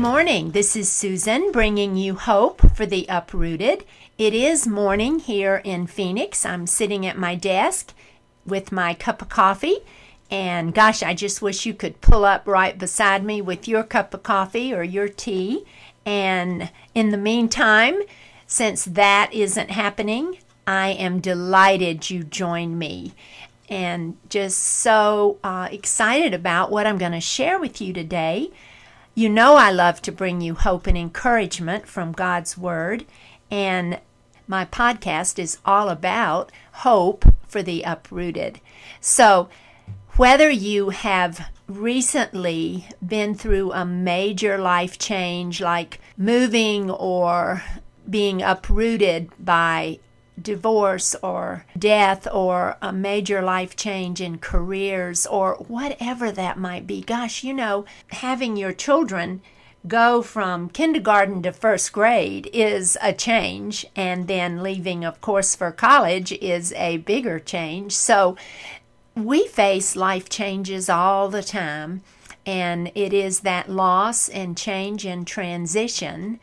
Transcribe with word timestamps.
morning. 0.00 0.52
This 0.52 0.76
is 0.76 0.90
Susan 0.90 1.52
bringing 1.52 1.94
you 1.94 2.14
hope 2.14 2.74
for 2.74 2.86
the 2.86 3.04
uprooted. 3.10 3.84
It 4.16 4.32
is 4.32 4.66
morning 4.66 5.18
here 5.18 5.60
in 5.62 5.86
Phoenix. 5.86 6.46
I'm 6.46 6.66
sitting 6.66 7.04
at 7.04 7.18
my 7.18 7.34
desk 7.34 7.92
with 8.46 8.72
my 8.72 8.94
cup 8.94 9.20
of 9.20 9.28
coffee. 9.28 9.80
And 10.30 10.72
gosh, 10.72 11.02
I 11.02 11.12
just 11.12 11.42
wish 11.42 11.66
you 11.66 11.74
could 11.74 12.00
pull 12.00 12.24
up 12.24 12.46
right 12.46 12.78
beside 12.78 13.22
me 13.22 13.42
with 13.42 13.68
your 13.68 13.82
cup 13.82 14.14
of 14.14 14.22
coffee 14.22 14.72
or 14.72 14.82
your 14.82 15.06
tea. 15.06 15.66
And 16.06 16.70
in 16.94 17.10
the 17.10 17.18
meantime, 17.18 18.00
since 18.46 18.86
that 18.86 19.28
isn't 19.34 19.70
happening, 19.70 20.38
I 20.66 20.92
am 20.92 21.20
delighted 21.20 22.08
you 22.08 22.24
joined 22.24 22.78
me 22.78 23.12
and 23.68 24.16
just 24.30 24.56
so 24.56 25.36
uh, 25.44 25.68
excited 25.70 26.32
about 26.32 26.70
what 26.70 26.86
I'm 26.86 26.96
going 26.96 27.12
to 27.12 27.20
share 27.20 27.58
with 27.58 27.82
you 27.82 27.92
today. 27.92 28.50
You 29.14 29.28
know, 29.28 29.56
I 29.56 29.70
love 29.72 30.00
to 30.02 30.12
bring 30.12 30.40
you 30.40 30.54
hope 30.54 30.86
and 30.86 30.96
encouragement 30.96 31.88
from 31.88 32.12
God's 32.12 32.56
Word, 32.56 33.04
and 33.50 33.98
my 34.46 34.64
podcast 34.64 35.38
is 35.38 35.58
all 35.64 35.88
about 35.88 36.52
hope 36.72 37.24
for 37.48 37.60
the 37.62 37.82
uprooted. 37.82 38.60
So, 39.00 39.48
whether 40.16 40.48
you 40.48 40.90
have 40.90 41.50
recently 41.66 42.86
been 43.04 43.34
through 43.34 43.72
a 43.72 43.84
major 43.84 44.58
life 44.58 44.98
change 44.98 45.60
like 45.60 46.00
moving 46.16 46.90
or 46.90 47.62
being 48.08 48.42
uprooted 48.42 49.30
by 49.38 49.98
divorce 50.42 51.14
or 51.22 51.64
death 51.78 52.26
or 52.32 52.76
a 52.80 52.92
major 52.92 53.42
life 53.42 53.76
change 53.76 54.20
in 54.20 54.38
careers 54.38 55.26
or 55.26 55.54
whatever 55.68 56.30
that 56.32 56.58
might 56.58 56.86
be. 56.86 57.02
Gosh, 57.02 57.44
you 57.44 57.52
know, 57.52 57.84
having 58.08 58.56
your 58.56 58.72
children 58.72 59.40
go 59.86 60.20
from 60.20 60.68
kindergarten 60.68 61.42
to 61.42 61.52
first 61.52 61.92
grade 61.92 62.50
is 62.52 62.98
a 63.00 63.12
change, 63.12 63.86
and 63.96 64.28
then 64.28 64.62
leaving, 64.62 65.04
of 65.04 65.20
course, 65.20 65.54
for 65.54 65.72
college 65.72 66.32
is 66.32 66.72
a 66.74 66.98
bigger 66.98 67.38
change. 67.38 67.92
So 67.92 68.36
we 69.14 69.46
face 69.46 69.96
life 69.96 70.28
changes 70.28 70.90
all 70.90 71.28
the 71.28 71.42
time, 71.42 72.02
and 72.44 72.92
it 72.94 73.12
is 73.12 73.40
that 73.40 73.70
loss 73.70 74.28
and 74.28 74.56
change 74.56 75.04
and 75.06 75.26
transition 75.26 76.40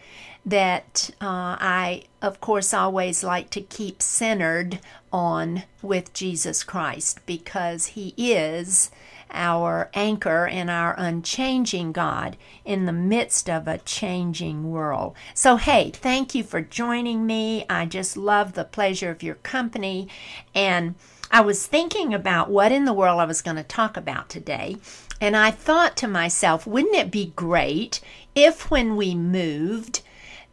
that 0.48 1.10
uh, 1.20 1.60
I, 1.60 2.04
of 2.22 2.40
course, 2.40 2.74
always 2.74 3.22
like 3.22 3.50
to 3.50 3.62
keep 3.62 4.02
centered 4.02 4.80
on 5.12 5.64
with 5.82 6.14
Jesus 6.14 6.64
Christ 6.64 7.20
because 7.26 7.88
He 7.88 8.14
is 8.18 8.90
our 9.30 9.90
anchor 9.94 10.48
and 10.48 10.70
our 10.70 10.96
unchanging 10.98 11.92
God 11.92 12.38
in 12.64 12.86
the 12.86 12.94
midst 12.94 13.50
of 13.50 13.68
a 13.68 13.80
changing 13.80 14.72
world. 14.72 15.18
So, 15.34 15.58
hey, 15.58 15.92
thank 15.92 16.34
you 16.34 16.46
for 16.46 16.62
joining 16.62 17.26
me. 17.26 17.66
I 17.70 17.86
just 17.86 18.16
love 18.16 18.54
the 18.54 18.64
pleasure 18.64 19.12
of 19.12 19.22
your 19.22 19.36
company. 19.36 20.08
And 20.56 20.96
I 21.30 21.42
was 21.42 21.68
thinking 21.68 22.14
about 22.14 22.50
what 22.50 22.72
in 22.72 22.86
the 22.86 22.94
world 22.94 23.20
I 23.20 23.26
was 23.26 23.42
going 23.42 23.58
to 23.58 23.64
talk 23.64 23.98
about 23.98 24.30
today. 24.30 24.78
And 25.20 25.36
I 25.36 25.52
thought 25.52 25.98
to 25.98 26.08
myself, 26.08 26.66
wouldn't 26.66 26.96
it 26.96 27.12
be 27.12 27.34
great 27.36 28.00
if 28.34 28.72
when 28.72 28.96
we 28.96 29.14
moved, 29.14 30.04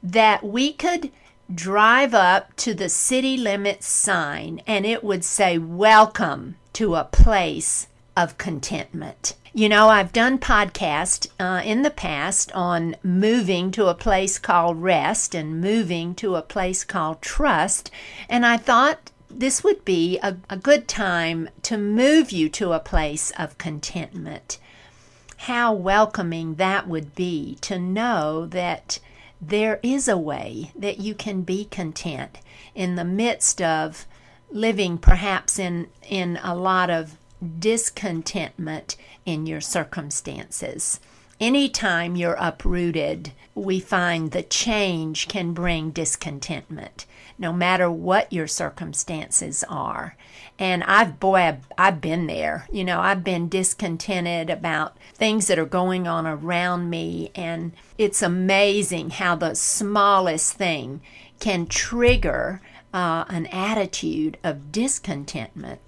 that 0.04 0.44
we 0.44 0.70
could 0.70 1.10
drive 1.52 2.12
up 2.12 2.54
to 2.56 2.74
the 2.74 2.90
city 2.90 3.38
limits 3.38 3.86
sign 3.86 4.60
and 4.66 4.84
it 4.84 5.02
would 5.02 5.24
say, 5.24 5.56
Welcome 5.56 6.56
to 6.74 6.94
a 6.94 7.04
place 7.04 7.88
of 8.16 8.36
contentment. 8.36 9.34
You 9.54 9.68
know, 9.68 9.88
I've 9.88 10.12
done 10.12 10.38
podcasts 10.38 11.28
uh, 11.40 11.62
in 11.64 11.82
the 11.82 11.90
past 11.90 12.52
on 12.52 12.96
moving 13.02 13.70
to 13.72 13.86
a 13.86 13.94
place 13.94 14.38
called 14.38 14.82
rest 14.82 15.34
and 15.34 15.60
moving 15.60 16.14
to 16.16 16.34
a 16.34 16.42
place 16.42 16.84
called 16.84 17.22
trust, 17.22 17.90
and 18.28 18.44
I 18.44 18.56
thought 18.56 19.10
this 19.30 19.64
would 19.64 19.84
be 19.84 20.18
a, 20.18 20.36
a 20.50 20.56
good 20.56 20.86
time 20.86 21.48
to 21.62 21.78
move 21.78 22.30
you 22.30 22.48
to 22.50 22.72
a 22.72 22.80
place 22.80 23.30
of 23.38 23.58
contentment. 23.58 24.58
How 25.36 25.72
welcoming 25.72 26.56
that 26.56 26.88
would 26.88 27.14
be 27.14 27.56
to 27.62 27.78
know 27.78 28.46
that 28.46 28.98
there 29.40 29.80
is 29.82 30.08
a 30.08 30.18
way 30.18 30.72
that 30.76 30.98
you 30.98 31.14
can 31.14 31.42
be 31.42 31.64
content 31.64 32.38
in 32.74 32.94
the 32.94 33.04
midst 33.04 33.60
of 33.60 34.06
living 34.50 34.96
perhaps 34.98 35.58
in 35.58 35.88
in 36.08 36.38
a 36.42 36.54
lot 36.54 36.88
of 36.90 37.16
discontentment 37.58 38.96
in 39.26 39.46
your 39.46 39.60
circumstances. 39.60 41.00
Anytime 41.40 42.16
you're 42.16 42.36
uprooted, 42.38 43.32
we 43.54 43.80
find 43.80 44.30
the 44.30 44.42
change 44.42 45.28
can 45.28 45.52
bring 45.52 45.90
discontentment, 45.90 47.06
no 47.38 47.52
matter 47.52 47.90
what 47.90 48.32
your 48.32 48.46
circumstances 48.46 49.64
are. 49.68 50.16
And 50.58 50.84
I've, 50.84 51.18
boy, 51.18 51.36
I've, 51.36 51.66
I've 51.76 52.00
been 52.00 52.26
there. 52.26 52.68
You 52.70 52.84
know, 52.84 53.00
I've 53.00 53.24
been 53.24 53.48
discontented 53.48 54.50
about 54.50 54.96
things 55.14 55.48
that 55.48 55.58
are 55.58 55.66
going 55.66 56.06
on 56.06 56.26
around 56.26 56.90
me. 56.90 57.32
And 57.34 57.72
it's 57.98 58.22
amazing 58.22 59.10
how 59.10 59.34
the 59.34 59.54
smallest 59.54 60.54
thing 60.54 61.00
can 61.40 61.66
trigger 61.66 62.60
uh, 62.92 63.24
an 63.28 63.46
attitude 63.46 64.38
of 64.44 64.70
discontentment. 64.70 65.80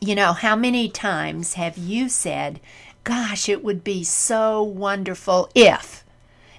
You 0.00 0.14
know, 0.14 0.32
how 0.32 0.56
many 0.56 0.88
times 0.88 1.54
have 1.54 1.76
you 1.76 2.08
said, 2.08 2.60
Gosh, 3.04 3.50
it 3.50 3.62
would 3.62 3.84
be 3.84 4.02
so 4.02 4.62
wonderful 4.62 5.50
if, 5.54 6.04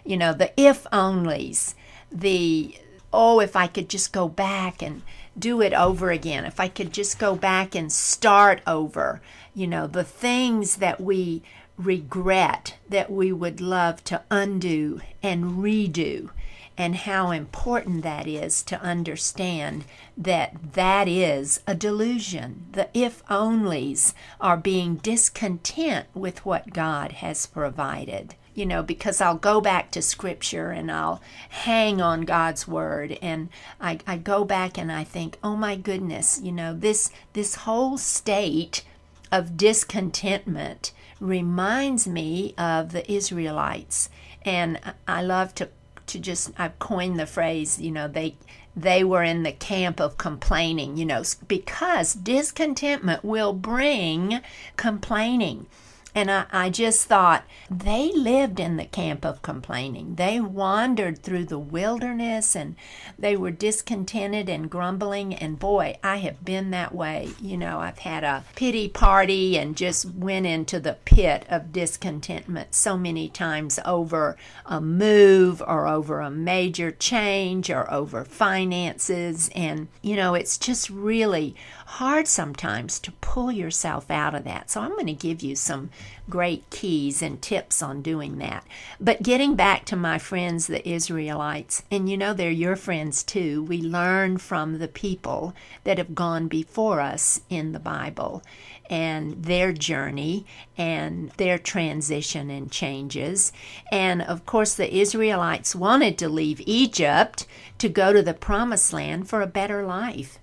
you 0.05 0.15
know, 0.15 0.31
the 0.31 0.53
if 0.55 0.83
onlys, 0.93 1.73
the, 2.11 2.77
oh, 3.15 3.39
if 3.39 3.55
I 3.55 3.67
could 3.67 3.89
just 3.89 4.11
go 4.11 4.27
back 4.27 4.81
and 4.81 5.01
do 5.37 5.61
it 5.61 5.73
over 5.73 6.11
again, 6.11 6.45
if 6.45 6.59
I 6.59 6.67
could 6.67 6.93
just 6.93 7.17
go 7.17 7.35
back 7.35 7.75
and 7.75 7.91
start 7.91 8.61
over, 8.67 9.21
you 9.53 9.67
know, 9.67 9.87
the 9.87 10.03
things 10.03 10.77
that 10.77 11.01
we 11.01 11.43
regret 11.77 12.75
that 12.87 13.11
we 13.11 13.31
would 13.31 13.59
love 13.59 14.03
to 14.05 14.21
undo 14.29 15.01
and 15.21 15.63
redo, 15.63 16.29
and 16.77 16.95
how 16.95 17.31
important 17.31 18.03
that 18.03 18.27
is 18.27 18.61
to 18.63 18.81
understand 18.81 19.85
that 20.17 20.73
that 20.73 21.07
is 21.07 21.61
a 21.65 21.73
delusion. 21.73 22.65
The 22.71 22.89
if 22.93 23.25
onlys 23.25 24.13
are 24.41 24.57
being 24.57 24.95
discontent 24.95 26.07
with 26.13 26.45
what 26.45 26.73
God 26.73 27.13
has 27.13 27.45
provided 27.45 28.35
you 28.55 28.65
know, 28.65 28.81
because 28.81 29.21
I'll 29.21 29.37
go 29.37 29.61
back 29.61 29.91
to 29.91 30.01
scripture 30.01 30.71
and 30.71 30.91
I'll 30.91 31.21
hang 31.49 32.01
on 32.01 32.21
God's 32.21 32.67
word 32.67 33.17
and 33.21 33.49
I, 33.79 33.99
I 34.07 34.17
go 34.17 34.45
back 34.45 34.77
and 34.77 34.91
I 34.91 35.03
think, 35.03 35.37
oh 35.43 35.55
my 35.55 35.75
goodness, 35.75 36.39
you 36.41 36.51
know, 36.51 36.73
this 36.73 37.11
this 37.33 37.55
whole 37.55 37.97
state 37.97 38.83
of 39.31 39.57
discontentment 39.57 40.93
reminds 41.19 42.07
me 42.07 42.53
of 42.57 42.91
the 42.91 43.09
Israelites. 43.11 44.09
And 44.43 44.79
I 45.07 45.21
love 45.21 45.53
to 45.55 45.69
to 46.07 46.19
just 46.19 46.51
I've 46.57 46.79
coined 46.79 47.19
the 47.19 47.25
phrase, 47.25 47.81
you 47.81 47.91
know, 47.91 48.07
they 48.07 48.35
they 48.75 49.03
were 49.03 49.23
in 49.23 49.43
the 49.43 49.51
camp 49.51 49.99
of 49.99 50.17
complaining, 50.17 50.97
you 50.97 51.05
know, 51.05 51.23
because 51.47 52.13
discontentment 52.13 53.23
will 53.23 53.53
bring 53.53 54.41
complaining. 54.75 55.67
And 56.15 56.31
I, 56.31 56.45
I 56.49 56.69
just 56.69 57.05
thought 57.07 57.43
they 57.69 58.09
lived 58.13 58.61
in 58.61 58.77
the 58.77 58.85
camp 58.85 59.25
of 59.25 59.41
complaining. 59.41 60.15
They 60.15 60.39
wandered 60.39 61.21
through 61.21 61.45
the 61.45 61.59
wilderness 61.59 62.55
and 62.55 62.77
they 63.19 63.35
were 63.35 63.51
discontented 63.51 64.47
and 64.47 64.69
grumbling. 64.69 65.35
And 65.35 65.59
boy, 65.59 65.97
I 66.01 66.17
have 66.17 66.45
been 66.45 66.71
that 66.71 66.95
way. 66.95 67.31
You 67.41 67.57
know, 67.57 67.79
I've 67.79 67.99
had 67.99 68.23
a 68.23 68.45
pity 68.55 68.87
party 68.87 69.57
and 69.57 69.75
just 69.75 70.05
went 70.05 70.45
into 70.45 70.79
the 70.79 70.97
pit 71.03 71.45
of 71.49 71.73
discontentment 71.73 72.73
so 72.73 72.97
many 72.97 73.27
times 73.27 73.77
over 73.83 74.37
a 74.65 74.79
move 74.79 75.61
or 75.67 75.85
over 75.85 76.21
a 76.21 76.31
major 76.31 76.91
change 76.91 77.69
or 77.69 77.91
over 77.91 78.23
finances. 78.23 79.49
And, 79.53 79.89
you 80.01 80.15
know, 80.15 80.33
it's 80.33 80.57
just 80.57 80.89
really 80.89 81.55
hard 81.85 82.27
sometimes 82.27 82.99
to 82.99 83.11
pull 83.13 83.51
yourself 83.51 84.09
out 84.09 84.33
of 84.35 84.43
that. 84.43 84.69
So 84.69 84.81
I'm 84.81 84.91
going 84.91 85.05
to 85.07 85.13
give 85.13 85.41
you 85.41 85.55
some 85.55 85.91
great 86.29 86.69
keys 86.71 87.21
and 87.21 87.41
tips 87.41 87.81
on 87.83 88.01
doing 88.01 88.39
that. 88.39 88.65
But 88.99 89.21
getting 89.21 89.55
back 89.55 89.85
to 89.85 89.95
my 89.95 90.17
friends, 90.17 90.67
the 90.67 90.87
Israelites, 90.87 91.83
and 91.91 92.09
you 92.09 92.17
know 92.17 92.33
they're 92.33 92.49
your 92.49 92.75
friends 92.75 93.23
too, 93.23 93.63
we 93.63 93.81
learn 93.81 94.39
from 94.39 94.79
the 94.79 94.87
people 94.87 95.53
that 95.83 95.99
have 95.99 96.15
gone 96.15 96.47
before 96.47 96.99
us 96.99 97.41
in 97.49 97.71
the 97.71 97.79
Bible 97.79 98.41
and 98.89 99.43
their 99.43 99.71
journey 99.71 100.45
and 100.77 101.29
their 101.31 101.57
transition 101.57 102.49
and 102.49 102.71
changes. 102.71 103.51
And 103.91 104.21
of 104.21 104.45
course, 104.45 104.73
the 104.73 104.95
Israelites 104.95 105.75
wanted 105.75 106.17
to 106.17 106.29
leave 106.29 106.61
Egypt 106.65 107.45
to 107.77 107.89
go 107.89 108.11
to 108.11 108.21
the 108.21 108.33
promised 108.33 108.91
land 108.91 109.29
for 109.29 109.41
a 109.41 109.47
better 109.47 109.85
life. 109.85 110.39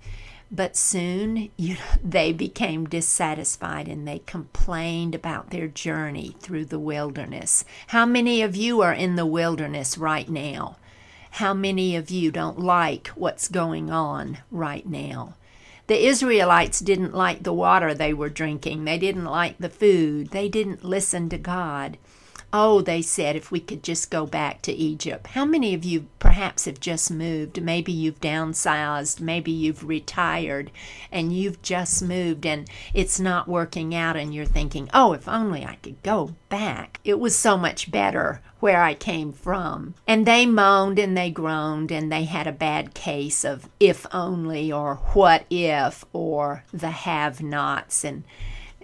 But 0.55 0.77
soon 0.77 1.49
you 1.57 1.77
they 2.03 2.31
became 2.31 2.85
dissatisfied 2.85 3.87
and 3.87 4.07
they 4.07 4.19
complained 4.19 5.15
about 5.15 5.49
their 5.49 5.67
journey 5.67 6.35
through 6.39 6.65
the 6.65 6.79
wilderness. 6.79 7.65
How 7.87 8.05
many 8.05 8.43
of 8.43 8.55
you 8.55 8.81
are 8.81 8.93
in 8.93 9.15
the 9.15 9.25
wilderness 9.25 9.97
right 9.97 10.29
now? 10.29 10.77
How 11.31 11.55
many 11.55 11.95
of 11.95 12.11
you 12.11 12.31
don't 12.31 12.59
like 12.59 13.07
what's 13.15 13.47
going 13.47 13.89
on 13.89 14.37
right 14.51 14.85
now? 14.85 15.33
The 15.87 16.05
Israelites 16.05 16.79
didn't 16.79 17.15
like 17.15 17.41
the 17.41 17.51
water 17.51 17.93
they 17.93 18.13
were 18.13 18.29
drinking. 18.29 18.85
They 18.85 18.99
didn't 18.99 19.25
like 19.25 19.57
the 19.57 19.69
food. 19.69 20.29
They 20.29 20.47
didn't 20.47 20.85
listen 20.85 21.29
to 21.29 21.37
God. 21.39 21.97
Oh, 22.55 22.81
they 22.81 23.01
said, 23.01 23.35
if 23.35 23.49
we 23.49 23.59
could 23.59 23.81
just 23.81 24.11
go 24.11 24.27
back 24.27 24.61
to 24.61 24.71
Egypt. 24.71 25.25
How 25.27 25.43
many 25.43 25.73
of 25.73 25.83
you 25.83 26.05
perhaps 26.19 26.65
have 26.65 26.79
just 26.79 27.09
moved? 27.09 27.59
Maybe 27.59 27.91
you've 27.91 28.21
downsized, 28.21 29.19
maybe 29.19 29.51
you've 29.51 29.83
retired, 29.83 30.69
and 31.11 31.33
you've 31.35 31.63
just 31.63 32.03
moved 32.03 32.45
and 32.45 32.69
it's 32.93 33.19
not 33.19 33.47
working 33.47 33.95
out, 33.95 34.15
and 34.15 34.35
you're 34.35 34.45
thinking, 34.45 34.87
oh, 34.93 35.13
if 35.13 35.27
only 35.27 35.65
I 35.65 35.75
could 35.81 36.03
go 36.03 36.35
back. 36.49 36.99
It 37.03 37.19
was 37.19 37.35
so 37.35 37.57
much 37.57 37.89
better 37.89 38.39
where 38.59 38.83
I 38.83 38.93
came 38.93 39.33
from. 39.33 39.95
And 40.07 40.27
they 40.27 40.45
moaned 40.45 40.99
and 40.99 41.17
they 41.17 41.31
groaned, 41.31 41.91
and 41.91 42.11
they 42.11 42.25
had 42.25 42.45
a 42.45 42.51
bad 42.51 42.93
case 42.93 43.43
of 43.43 43.67
if 43.79 44.05
only 44.13 44.71
or 44.71 44.97
what 45.13 45.45
if 45.49 46.05
or 46.13 46.65
the 46.71 46.91
have 46.91 47.41
nots. 47.41 48.05
And 48.05 48.23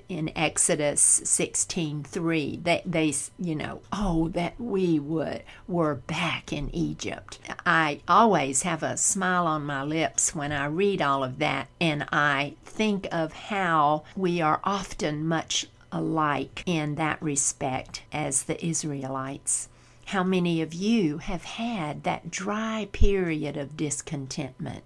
in 0.10 0.36
Exodus 0.36 1.22
16:3 1.24 2.64
they 2.64 2.82
they 2.84 3.14
you 3.38 3.54
know 3.54 3.80
oh 3.94 4.28
that 4.30 4.60
we 4.60 5.00
would 5.00 5.44
were 5.68 5.96
back 5.96 6.52
in 6.52 6.74
Egypt. 6.74 7.38
I 7.64 8.02
always 8.08 8.64
have 8.64 8.82
a 8.82 8.98
smile 8.98 9.46
on 9.46 9.66
my 9.66 9.84
lips 9.84 10.34
when 10.34 10.52
I 10.52 10.66
read 10.66 11.00
all 11.00 11.24
of 11.24 11.38
that 11.38 11.68
and 11.80 12.08
I 12.12 12.56
think 12.66 13.08
of 13.12 13.34
how 13.34 14.04
we 14.16 14.42
are 14.42 14.60
often 14.64 15.28
much 15.28 15.68
alike 15.92 16.64
in 16.66 16.96
that 16.96 17.22
respect 17.22 18.02
as 18.12 18.44
the 18.44 18.66
Israelites. 18.66 19.70
How 20.06 20.24
many 20.24 20.60
of 20.60 20.74
you 20.74 21.20
have 21.20 21.44
had 21.44 22.02
that 22.04 22.32
dry 22.32 22.88
period 22.92 23.56
of 23.56 23.78
discontentment 23.78 24.84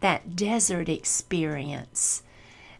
that 0.00 0.34
desert 0.36 0.88
experience 0.88 2.23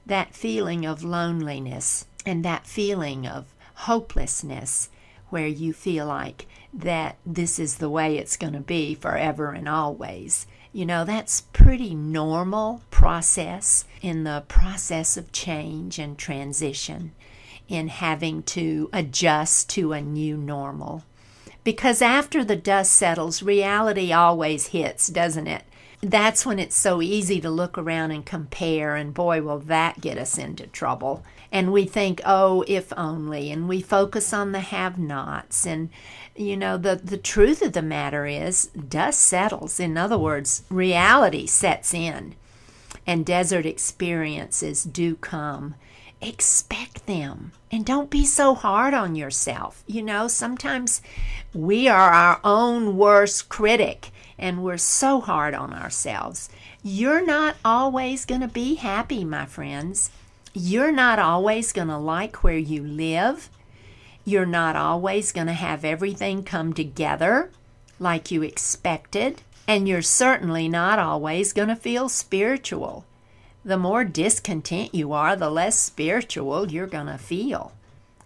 that 0.06 0.34
feeling 0.34 0.84
of 0.84 1.02
loneliness 1.02 2.06
and 2.26 2.44
that 2.44 2.66
feeling 2.66 3.26
of 3.26 3.54
hopelessness 3.74 4.88
where 5.30 5.46
you 5.46 5.72
feel 5.72 6.06
like 6.06 6.46
that 6.72 7.16
this 7.24 7.58
is 7.58 7.76
the 7.76 7.90
way 7.90 8.16
it's 8.16 8.36
going 8.36 8.52
to 8.52 8.60
be 8.60 8.94
forever 8.94 9.52
and 9.52 9.68
always. 9.68 10.46
You 10.72 10.86
know, 10.86 11.04
that's 11.04 11.40
pretty 11.40 11.94
normal 11.94 12.82
process 12.90 13.84
in 14.02 14.24
the 14.24 14.44
process 14.48 15.16
of 15.16 15.32
change 15.32 15.98
and 15.98 16.18
transition 16.18 17.12
in 17.68 17.88
having 17.88 18.42
to 18.42 18.90
adjust 18.92 19.70
to 19.70 19.92
a 19.92 20.00
new 20.00 20.36
normal. 20.36 21.04
Because 21.62 22.02
after 22.02 22.44
the 22.44 22.56
dust 22.56 22.92
settles, 22.92 23.42
reality 23.42 24.12
always 24.12 24.68
hits, 24.68 25.06
doesn't 25.08 25.46
it? 25.46 25.64
That's 26.00 26.44
when 26.44 26.58
it's 26.58 26.76
so 26.76 27.00
easy 27.00 27.40
to 27.40 27.50
look 27.50 27.78
around 27.78 28.10
and 28.10 28.24
compare, 28.24 28.96
and 28.96 29.14
boy, 29.14 29.42
will 29.42 29.58
that 29.60 30.00
get 30.00 30.18
us 30.18 30.38
into 30.38 30.66
trouble. 30.66 31.24
And 31.50 31.72
we 31.72 31.84
think, 31.84 32.20
oh, 32.26 32.64
if 32.66 32.92
only, 32.96 33.50
and 33.50 33.68
we 33.68 33.80
focus 33.80 34.32
on 34.32 34.52
the 34.52 34.60
have 34.60 34.98
nots. 34.98 35.66
And, 35.66 35.90
you 36.34 36.56
know, 36.56 36.76
the, 36.76 36.96
the 36.96 37.16
truth 37.16 37.62
of 37.62 37.72
the 37.72 37.82
matter 37.82 38.26
is, 38.26 38.66
dust 38.66 39.20
settles. 39.20 39.78
In 39.78 39.96
other 39.96 40.18
words, 40.18 40.64
reality 40.68 41.46
sets 41.46 41.94
in, 41.94 42.34
and 43.06 43.24
desert 43.24 43.66
experiences 43.66 44.84
do 44.84 45.14
come. 45.14 45.76
Expect 46.20 47.06
them 47.06 47.52
and 47.70 47.84
don't 47.84 48.08
be 48.08 48.24
so 48.24 48.54
hard 48.54 48.94
on 48.94 49.14
yourself. 49.14 49.84
You 49.86 50.02
know, 50.02 50.26
sometimes 50.26 51.02
we 51.52 51.86
are 51.86 52.10
our 52.10 52.40
own 52.42 52.96
worst 52.96 53.48
critic 53.48 54.10
and 54.38 54.62
we're 54.62 54.78
so 54.78 55.20
hard 55.20 55.54
on 55.54 55.72
ourselves. 55.72 56.48
You're 56.82 57.24
not 57.24 57.56
always 57.64 58.24
going 58.24 58.40
to 58.40 58.48
be 58.48 58.74
happy, 58.74 59.24
my 59.24 59.46
friends. 59.46 60.10
You're 60.52 60.92
not 60.92 61.18
always 61.18 61.72
going 61.72 61.88
to 61.88 61.98
like 61.98 62.42
where 62.44 62.58
you 62.58 62.82
live. 62.82 63.48
You're 64.24 64.46
not 64.46 64.76
always 64.76 65.32
going 65.32 65.48
to 65.48 65.52
have 65.52 65.84
everything 65.84 66.44
come 66.44 66.72
together 66.72 67.50
like 67.98 68.30
you 68.30 68.42
expected. 68.42 69.42
And 69.66 69.88
you're 69.88 70.02
certainly 70.02 70.68
not 70.68 70.98
always 70.98 71.52
going 71.52 71.68
to 71.68 71.76
feel 71.76 72.08
spiritual. 72.08 73.04
The 73.64 73.78
more 73.78 74.04
discontent 74.04 74.94
you 74.94 75.12
are, 75.12 75.36
the 75.36 75.50
less 75.50 75.78
spiritual 75.78 76.70
you're 76.70 76.86
going 76.86 77.06
to 77.06 77.18
feel. 77.18 77.72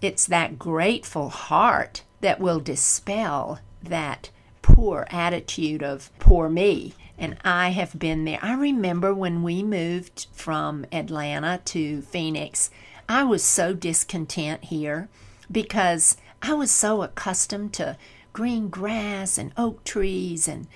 It's 0.03 0.27
that 0.27 0.59
grateful 0.59 1.29
heart 1.29 2.03
that 2.21 2.41
will 2.41 2.61
dispel 2.61 3.61
that 3.83 4.31
poor 4.63 5.07
attitude 5.11 5.83
of 5.83 6.11
poor 6.19 6.49
me. 6.49 6.95
And 7.19 7.37
I 7.45 7.71
have 7.71 7.99
been 7.99 8.25
there. 8.25 8.39
I 8.43 8.55
remember 8.55 9.13
when 9.13 9.43
we 9.43 9.63
moved 9.63 10.27
from 10.33 10.87
Atlanta 10.93 11.61
to 11.67 12.03
Phoenix, 12.03 12.71
I 13.09 13.25
was 13.25 13.43
so 13.43 13.75
discontent 13.75 14.65
here 14.65 15.09
because 15.51 16.17
I 16.43 16.55
was 16.55 16.71
so 16.71 17.03
accustomed 17.03 17.73
to 17.75 17.97
green 18.33 18.69
grass 18.69 19.39
and 19.39 19.53
oak 19.57 19.83
trees 19.83 20.47
and 20.47 20.69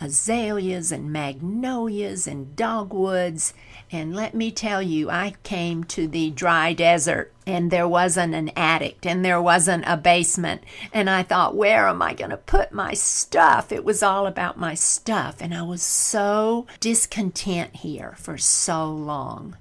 azaleas 0.00 0.92
and 0.92 1.10
magnolias 1.10 2.26
and 2.26 2.54
dogwoods. 2.54 3.54
And 3.92 4.16
let 4.16 4.34
me 4.34 4.50
tell 4.50 4.82
you, 4.82 5.10
I 5.10 5.34
came 5.44 5.84
to 5.84 6.08
the 6.08 6.30
dry 6.30 6.72
desert 6.72 7.32
and 7.46 7.70
there 7.70 7.86
wasn't 7.86 8.34
an 8.34 8.50
attic 8.56 9.06
and 9.06 9.24
there 9.24 9.40
wasn't 9.40 9.84
a 9.86 9.96
basement. 9.96 10.64
And 10.92 11.08
I 11.08 11.22
thought, 11.22 11.54
where 11.54 11.86
am 11.86 12.02
I 12.02 12.12
going 12.12 12.30
to 12.30 12.36
put 12.36 12.72
my 12.72 12.94
stuff? 12.94 13.70
It 13.70 13.84
was 13.84 14.02
all 14.02 14.26
about 14.26 14.58
my 14.58 14.74
stuff. 14.74 15.36
And 15.40 15.54
I 15.54 15.62
was 15.62 15.82
so 15.82 16.66
discontent 16.80 17.76
here 17.76 18.14
for 18.18 18.36
so 18.36 18.90
long. 18.90 19.56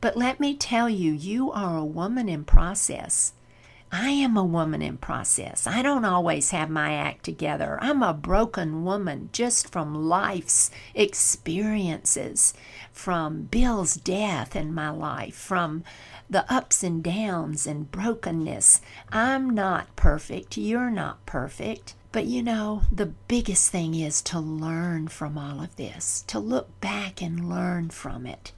But 0.00 0.16
let 0.16 0.40
me 0.40 0.56
tell 0.56 0.88
you, 0.88 1.12
you 1.12 1.52
are 1.52 1.76
a 1.76 1.84
woman 1.84 2.28
in 2.30 2.44
process. 2.44 3.34
I 3.94 4.08
am 4.08 4.38
a 4.38 4.44
woman 4.44 4.80
in 4.80 4.96
process. 4.96 5.66
I 5.66 5.82
don't 5.82 6.06
always 6.06 6.50
have 6.50 6.70
my 6.70 6.94
act 6.94 7.26
together. 7.26 7.78
I'm 7.82 8.02
a 8.02 8.14
broken 8.14 8.84
woman 8.84 9.28
just 9.32 9.70
from 9.70 10.08
life's 10.08 10.70
experiences, 10.94 12.54
from 12.90 13.42
Bill's 13.42 13.96
death 13.96 14.56
in 14.56 14.72
my 14.72 14.88
life, 14.88 15.34
from 15.34 15.84
the 16.30 16.50
ups 16.50 16.82
and 16.82 17.04
downs 17.04 17.66
and 17.66 17.90
brokenness. 17.90 18.80
I'm 19.10 19.50
not 19.50 19.94
perfect. 19.94 20.56
You're 20.56 20.90
not 20.90 21.26
perfect. 21.26 21.94
But 22.12 22.24
you 22.24 22.42
know, 22.42 22.84
the 22.90 23.12
biggest 23.28 23.70
thing 23.70 23.94
is 23.94 24.22
to 24.22 24.40
learn 24.40 25.08
from 25.08 25.36
all 25.36 25.62
of 25.62 25.76
this, 25.76 26.24
to 26.28 26.38
look 26.38 26.80
back 26.80 27.20
and 27.20 27.46
learn 27.46 27.90
from 27.90 28.24
it. 28.24 28.52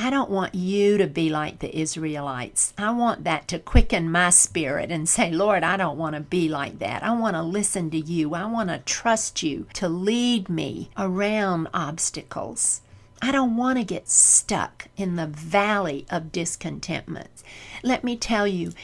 I 0.00 0.10
don't 0.10 0.30
want 0.30 0.54
you 0.54 0.96
to 0.98 1.08
be 1.08 1.28
like 1.28 1.58
the 1.58 1.76
Israelites. 1.76 2.72
I 2.78 2.92
want 2.92 3.24
that 3.24 3.48
to 3.48 3.58
quicken 3.58 4.12
my 4.12 4.30
spirit 4.30 4.92
and 4.92 5.08
say, 5.08 5.32
Lord, 5.32 5.64
I 5.64 5.76
don't 5.76 5.98
want 5.98 6.14
to 6.14 6.20
be 6.20 6.48
like 6.48 6.78
that. 6.78 7.02
I 7.02 7.12
want 7.18 7.34
to 7.34 7.42
listen 7.42 7.90
to 7.90 7.98
you. 7.98 8.32
I 8.32 8.46
want 8.46 8.68
to 8.68 8.78
trust 8.78 9.42
you 9.42 9.66
to 9.72 9.88
lead 9.88 10.48
me 10.48 10.90
around 10.96 11.66
obstacles. 11.74 12.80
I 13.20 13.32
don't 13.32 13.56
want 13.56 13.78
to 13.78 13.84
get 13.84 14.08
stuck 14.08 14.86
in 14.96 15.16
the 15.16 15.26
valley 15.26 16.06
of 16.08 16.30
discontentment. 16.30 17.42
Let 17.82 18.04
me 18.04 18.16
tell 18.16 18.46
you, 18.46 18.74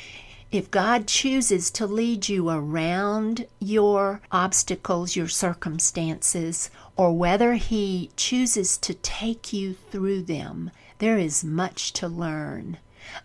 if 0.50 0.68
God 0.68 1.06
chooses 1.06 1.70
to 1.72 1.86
lead 1.86 2.28
you 2.28 2.50
around 2.50 3.46
your 3.60 4.20
obstacles, 4.32 5.14
your 5.14 5.28
circumstances, 5.28 6.70
or 6.96 7.16
whether 7.16 7.54
He 7.54 8.10
chooses 8.16 8.76
to 8.78 8.94
take 8.94 9.52
you 9.52 9.74
through 9.92 10.22
them, 10.22 10.72
there 10.98 11.18
is 11.18 11.44
much 11.44 11.92
to 11.94 12.08
learn. 12.08 12.78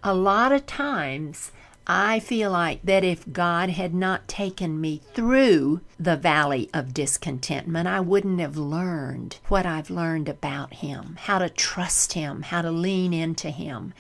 A 0.04 0.14
lot 0.14 0.52
of 0.52 0.66
times, 0.66 1.52
I 1.92 2.20
feel 2.20 2.52
like 2.52 2.84
that 2.84 3.04
if 3.04 3.34
God 3.34 3.70
had 3.70 3.96
not 3.96 4.28
taken 4.28 4.80
me 4.80 5.02
through 5.16 5.82
the 6.00 6.18
valley 6.18 6.70
of 6.72 6.94
discontentment, 6.94 7.88
I 7.88 8.00
wouldn't 8.00 8.40
have 8.40 8.58
learned 8.58 9.40
what 9.48 9.66
I've 9.66 9.90
learned 9.90 10.30
about 10.30 10.76
Him, 10.76 11.18
how 11.22 11.40
to 11.40 11.50
trust 11.50 12.14
Him, 12.14 12.44
how 12.44 12.62
to 12.62 12.70
lean 12.70 13.12
into 13.12 13.50
Him. 13.50 13.94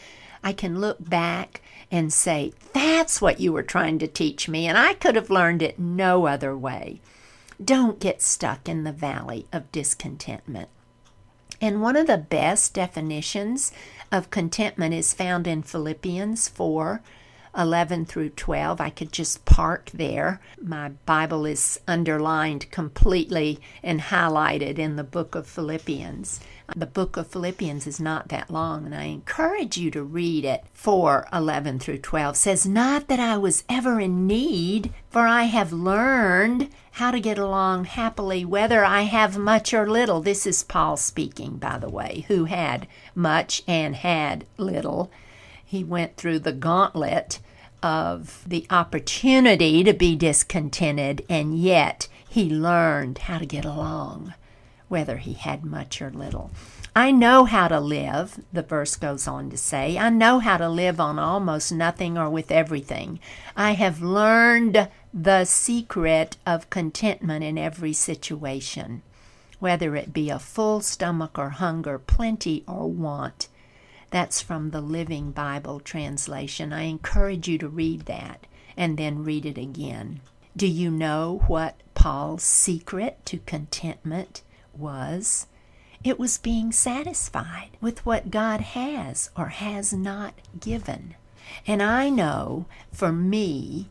I 0.43 0.53
can 0.53 0.79
look 0.79 0.97
back 1.09 1.61
and 1.91 2.13
say, 2.13 2.53
That's 2.73 3.21
what 3.21 3.39
you 3.39 3.51
were 3.51 3.63
trying 3.63 3.97
to 3.99 4.07
teach 4.07 4.47
me, 4.47 4.67
and 4.67 4.77
I 4.77 4.93
could 4.93 5.15
have 5.15 5.31
learned 5.31 5.63
it 5.63 5.79
no 5.79 6.27
other 6.27 6.55
way. 6.55 7.01
Don't 7.63 7.99
get 7.99 8.21
stuck 8.21 8.69
in 8.69 8.83
the 8.83 8.91
valley 8.91 9.47
of 9.51 9.71
discontentment. 9.71 10.69
And 11.61 11.81
one 11.81 11.95
of 11.95 12.07
the 12.07 12.17
best 12.17 12.73
definitions 12.73 13.71
of 14.11 14.31
contentment 14.31 14.93
is 14.93 15.13
found 15.13 15.45
in 15.45 15.61
Philippians 15.63 16.47
4 16.47 17.01
11 17.57 18.05
through 18.05 18.29
12. 18.29 18.79
I 18.79 18.89
could 18.89 19.11
just 19.11 19.43
park 19.43 19.89
there. 19.93 20.39
My 20.61 20.89
Bible 21.05 21.45
is 21.45 21.79
underlined 21.87 22.69
completely 22.71 23.59
and 23.81 23.99
highlighted 23.99 24.77
in 24.77 24.95
the 24.95 25.03
book 25.03 25.35
of 25.35 25.47
Philippians. 25.47 26.39
The 26.75 26.85
book 26.85 27.17
of 27.17 27.27
Philippians 27.27 27.87
is 27.87 27.99
not 27.99 28.29
that 28.29 28.51
long, 28.51 28.85
and 28.85 28.93
I 28.93 29.05
encourage 29.05 29.77
you 29.77 29.89
to 29.91 30.03
read 30.03 30.45
it. 30.45 30.63
4 30.73 31.27
11 31.33 31.79
through 31.79 31.97
12 31.99 32.37
says, 32.37 32.65
Not 32.65 33.07
that 33.07 33.19
I 33.19 33.37
was 33.37 33.63
ever 33.67 33.99
in 33.99 34.27
need, 34.27 34.93
for 35.09 35.25
I 35.25 35.43
have 35.43 35.73
learned 35.73 36.69
how 36.91 37.11
to 37.11 37.19
get 37.19 37.37
along 37.37 37.85
happily, 37.85 38.45
whether 38.45 38.83
I 38.85 39.01
have 39.01 39.37
much 39.37 39.73
or 39.73 39.89
little. 39.89 40.21
This 40.21 40.45
is 40.45 40.63
Paul 40.63 40.97
speaking, 40.97 41.57
by 41.57 41.79
the 41.79 41.89
way, 41.89 42.25
who 42.27 42.45
had 42.45 42.87
much 43.15 43.63
and 43.67 43.95
had 43.95 44.45
little. 44.57 45.11
He 45.65 45.83
went 45.83 46.17
through 46.17 46.39
the 46.39 46.53
gauntlet 46.53 47.39
of 47.81 48.43
the 48.45 48.67
opportunity 48.69 49.83
to 49.83 49.93
be 49.93 50.15
discontented, 50.15 51.25
and 51.29 51.57
yet 51.57 52.07
he 52.27 52.49
learned 52.49 53.19
how 53.19 53.37
to 53.37 53.45
get 53.45 53.65
along 53.65 54.33
whether 54.89 55.17
he 55.17 55.33
had 55.33 55.63
much 55.63 56.01
or 56.01 56.11
little. 56.11 56.51
I 56.95 57.11
know 57.11 57.45
how 57.45 57.67
to 57.67 57.79
live, 57.79 58.43
the 58.51 58.63
verse 58.63 58.95
goes 58.95 59.27
on 59.27 59.51
to 59.51 59.57
say. 59.57 59.97
I 59.97 60.09
know 60.09 60.39
how 60.39 60.57
to 60.57 60.67
live 60.67 60.99
on 60.99 61.19
almost 61.19 61.71
nothing 61.71 62.17
or 62.17 62.29
with 62.29 62.51
everything. 62.51 63.19
I 63.55 63.71
have 63.73 64.01
learned 64.01 64.89
the 65.13 65.45
secret 65.45 66.37
of 66.45 66.69
contentment 66.69 67.43
in 67.43 67.57
every 67.57 67.93
situation, 67.93 69.03
whether 69.59 69.95
it 69.95 70.13
be 70.13 70.29
a 70.29 70.39
full 70.39 70.81
stomach 70.81 71.37
or 71.37 71.51
hunger, 71.51 71.99
plenty 71.99 72.63
or 72.67 72.89
want. 72.89 73.47
That's 74.09 74.41
from 74.41 74.71
the 74.71 74.81
Living 74.81 75.31
Bible 75.31 75.79
translation. 75.79 76.73
I 76.73 76.83
encourage 76.83 77.47
you 77.47 77.59
to 77.59 77.69
read 77.69 78.01
that 78.07 78.47
and 78.75 78.97
then 78.97 79.23
read 79.23 79.45
it 79.45 79.57
again. 79.57 80.21
Do 80.57 80.65
you 80.65 80.89
know 80.89 81.43
what 81.45 81.75
Paul's 81.93 82.43
secret 82.43 83.23
to 83.25 83.37
contentment 83.45 84.41
was 84.75 85.47
it 86.03 86.17
was 86.17 86.37
being 86.37 86.71
satisfied 86.71 87.71
with 87.81 88.05
what 88.05 88.31
God 88.31 88.61
has 88.61 89.29
or 89.35 89.47
has 89.47 89.91
not 89.91 90.33
given. 90.57 91.15
And 91.67 91.83
I 91.83 92.09
know 92.09 92.65
for 92.91 93.11
me, 93.11 93.89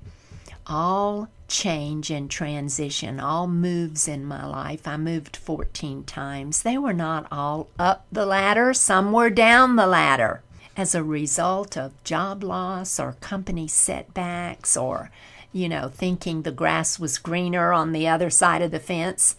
all 0.66 1.28
change 1.48 2.10
and 2.10 2.30
transition, 2.30 3.20
all 3.20 3.46
moves 3.46 4.08
in 4.08 4.24
my 4.24 4.46
life, 4.46 4.86
I 4.86 4.96
moved 4.96 5.36
14 5.36 6.04
times. 6.04 6.62
They 6.62 6.78
were 6.78 6.92
not 6.92 7.26
all 7.30 7.68
up 7.78 8.06
the 8.12 8.26
ladder, 8.26 8.72
some 8.74 9.12
were 9.12 9.30
down 9.30 9.76
the 9.76 9.86
ladder 9.86 10.42
as 10.76 10.94
a 10.94 11.02
result 11.02 11.76
of 11.76 12.02
job 12.04 12.44
loss 12.44 13.00
or 13.00 13.16
company 13.20 13.66
setbacks 13.66 14.76
or, 14.76 15.10
you 15.52 15.68
know, 15.68 15.88
thinking 15.88 16.42
the 16.42 16.52
grass 16.52 16.98
was 16.98 17.18
greener 17.18 17.72
on 17.72 17.92
the 17.92 18.06
other 18.06 18.30
side 18.30 18.62
of 18.62 18.70
the 18.70 18.78
fence 18.78 19.34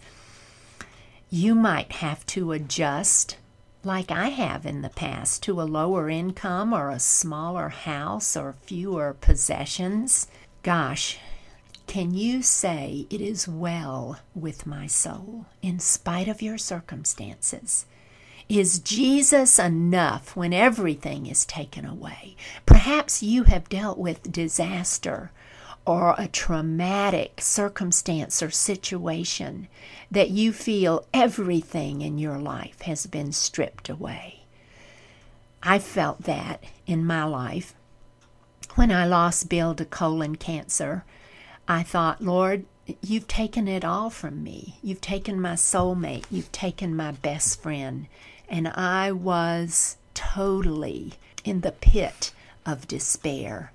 you 1.30 1.54
might 1.54 1.92
have 1.92 2.26
to 2.26 2.50
adjust, 2.50 3.36
like 3.84 4.10
I 4.10 4.30
have 4.30 4.66
in 4.66 4.82
the 4.82 4.88
past, 4.88 5.44
to 5.44 5.60
a 5.60 5.62
lower 5.62 6.10
income 6.10 6.72
or 6.72 6.90
a 6.90 6.98
smaller 6.98 7.68
house 7.68 8.36
or 8.36 8.56
fewer 8.64 9.14
possessions. 9.20 10.26
Gosh, 10.64 11.18
can 11.86 12.12
you 12.12 12.42
say 12.42 13.06
it 13.10 13.20
is 13.20 13.46
well 13.46 14.18
with 14.34 14.66
my 14.66 14.88
soul 14.88 15.46
in 15.62 15.78
spite 15.78 16.26
of 16.26 16.42
your 16.42 16.58
circumstances? 16.58 17.86
Is 18.48 18.80
Jesus 18.80 19.60
enough 19.60 20.34
when 20.34 20.52
everything 20.52 21.26
is 21.26 21.44
taken 21.44 21.84
away? 21.84 22.34
Perhaps 22.66 23.22
you 23.22 23.44
have 23.44 23.68
dealt 23.68 23.98
with 23.98 24.32
disaster 24.32 25.30
or 25.86 26.14
a 26.18 26.28
traumatic 26.28 27.40
circumstance 27.40 28.42
or 28.42 28.50
situation 28.50 29.68
that 30.10 30.30
you 30.30 30.52
feel 30.52 31.06
everything 31.12 32.02
in 32.02 32.18
your 32.18 32.38
life 32.38 32.82
has 32.82 33.06
been 33.06 33.32
stripped 33.32 33.88
away. 33.88 34.40
I 35.62 35.78
felt 35.78 36.22
that 36.22 36.64
in 36.86 37.04
my 37.04 37.24
life. 37.24 37.74
When 38.74 38.90
I 38.90 39.06
lost 39.06 39.48
Bill 39.48 39.74
to 39.74 39.84
colon 39.84 40.36
cancer, 40.36 41.04
I 41.68 41.82
thought, 41.82 42.22
Lord, 42.22 42.64
you've 43.02 43.28
taken 43.28 43.68
it 43.68 43.84
all 43.84 44.10
from 44.10 44.42
me. 44.42 44.78
You've 44.82 45.00
taken 45.00 45.40
my 45.40 45.54
soulmate. 45.54 46.24
You've 46.30 46.52
taken 46.52 46.96
my 46.96 47.12
best 47.12 47.62
friend. 47.62 48.06
And 48.48 48.68
I 48.68 49.12
was 49.12 49.96
totally 50.14 51.14
in 51.44 51.60
the 51.60 51.72
pit 51.72 52.32
of 52.66 52.88
despair. 52.88 53.72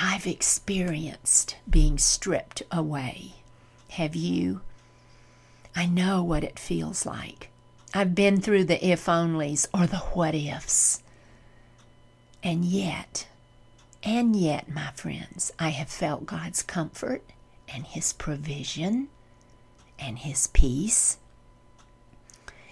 I've 0.00 0.28
experienced 0.28 1.56
being 1.68 1.98
stripped 1.98 2.62
away. 2.70 3.32
Have 3.90 4.14
you? 4.14 4.60
I 5.74 5.86
know 5.86 6.22
what 6.22 6.44
it 6.44 6.56
feels 6.56 7.04
like. 7.04 7.50
I've 7.92 8.14
been 8.14 8.40
through 8.40 8.64
the 8.64 8.84
if 8.86 9.06
onlys 9.06 9.66
or 9.74 9.88
the 9.88 9.96
what 9.96 10.36
ifs. 10.36 11.02
And 12.44 12.64
yet, 12.64 13.26
and 14.04 14.36
yet, 14.36 14.72
my 14.72 14.92
friends, 14.94 15.50
I 15.58 15.70
have 15.70 15.88
felt 15.88 16.26
God's 16.26 16.62
comfort 16.62 17.24
and 17.66 17.84
His 17.84 18.12
provision 18.12 19.08
and 19.98 20.20
His 20.20 20.46
peace. 20.46 21.18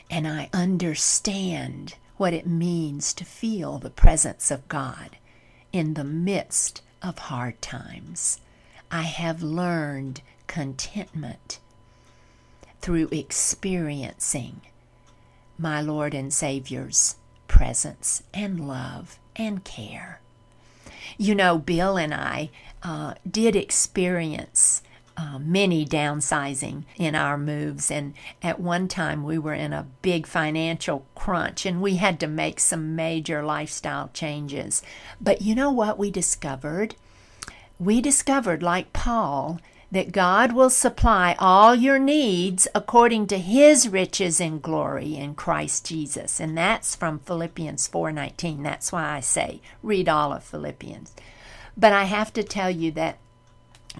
And 0.08 0.28
I 0.28 0.48
understand 0.52 1.96
what 2.18 2.32
it 2.32 2.46
means 2.46 3.12
to 3.14 3.24
feel 3.24 3.78
the 3.78 3.90
presence 3.90 4.52
of 4.52 4.68
God 4.68 5.16
in 5.72 5.94
the 5.94 6.04
midst 6.04 6.82
of 7.02 7.18
hard 7.18 7.60
times. 7.60 8.40
I 8.90 9.02
have 9.02 9.42
learned 9.42 10.22
contentment 10.46 11.58
through 12.80 13.08
experiencing 13.10 14.60
my 15.58 15.80
Lord 15.80 16.14
and 16.14 16.32
Savior's 16.32 17.16
presence 17.48 18.22
and 18.32 18.68
love 18.68 19.18
and 19.34 19.64
care. 19.64 20.20
You 21.18 21.34
know, 21.34 21.58
Bill 21.58 21.96
and 21.96 22.12
I 22.14 22.50
uh, 22.82 23.14
did 23.28 23.56
experience 23.56 24.82
uh, 25.16 25.38
many 25.38 25.86
downsizing 25.86 26.84
in 26.96 27.14
our 27.14 27.38
moves, 27.38 27.90
and 27.90 28.14
at 28.42 28.60
one 28.60 28.88
time 28.88 29.24
we 29.24 29.38
were 29.38 29.54
in 29.54 29.72
a 29.72 29.86
big 30.02 30.26
financial 30.26 31.06
crunch 31.14 31.64
and 31.64 31.80
we 31.80 31.96
had 31.96 32.20
to 32.20 32.26
make 32.26 32.60
some 32.60 32.94
major 32.94 33.42
lifestyle 33.42 34.10
changes. 34.12 34.82
But 35.20 35.42
you 35.42 35.54
know 35.54 35.70
what 35.70 35.98
we 35.98 36.10
discovered? 36.10 36.94
We 37.78 38.00
discovered, 38.00 38.62
like 38.62 38.92
Paul, 38.92 39.60
that 39.92 40.12
God 40.12 40.52
will 40.52 40.70
supply 40.70 41.36
all 41.38 41.74
your 41.74 41.98
needs 41.98 42.66
according 42.74 43.28
to 43.28 43.38
his 43.38 43.88
riches 43.88 44.40
in 44.40 44.60
glory 44.60 45.16
in 45.16 45.34
Christ 45.34 45.86
Jesus. 45.86 46.40
And 46.40 46.56
that's 46.58 46.96
from 46.96 47.20
Philippians 47.20 47.86
4:19. 47.88 48.62
That's 48.62 48.92
why 48.92 49.16
I 49.16 49.20
say 49.20 49.60
read 49.82 50.08
all 50.08 50.32
of 50.32 50.42
Philippians. 50.42 51.14
But 51.76 51.92
I 51.92 52.04
have 52.04 52.32
to 52.32 52.42
tell 52.42 52.70
you 52.70 52.90
that 52.92 53.18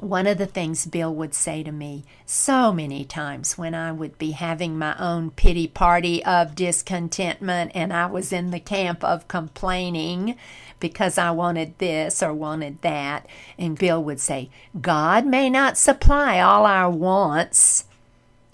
one 0.00 0.26
of 0.26 0.36
the 0.36 0.46
things 0.46 0.86
Bill 0.86 1.14
would 1.14 1.34
say 1.34 1.62
to 1.62 1.72
me 1.72 2.04
so 2.26 2.72
many 2.72 3.04
times 3.04 3.56
when 3.56 3.74
I 3.74 3.92
would 3.92 4.18
be 4.18 4.32
having 4.32 4.78
my 4.78 4.94
own 4.98 5.30
pity 5.30 5.66
party 5.66 6.24
of 6.24 6.54
discontentment 6.54 7.72
and 7.74 7.92
I 7.92 8.06
was 8.06 8.32
in 8.32 8.50
the 8.50 8.60
camp 8.60 9.02
of 9.02 9.28
complaining 9.28 10.36
because 10.80 11.16
I 11.16 11.30
wanted 11.30 11.78
this 11.78 12.22
or 12.22 12.34
wanted 12.34 12.82
that. 12.82 13.26
And 13.58 13.78
Bill 13.78 14.02
would 14.04 14.20
say, 14.20 14.50
God 14.80 15.24
may 15.24 15.48
not 15.48 15.78
supply 15.78 16.40
all 16.40 16.66
our 16.66 16.90
wants, 16.90 17.84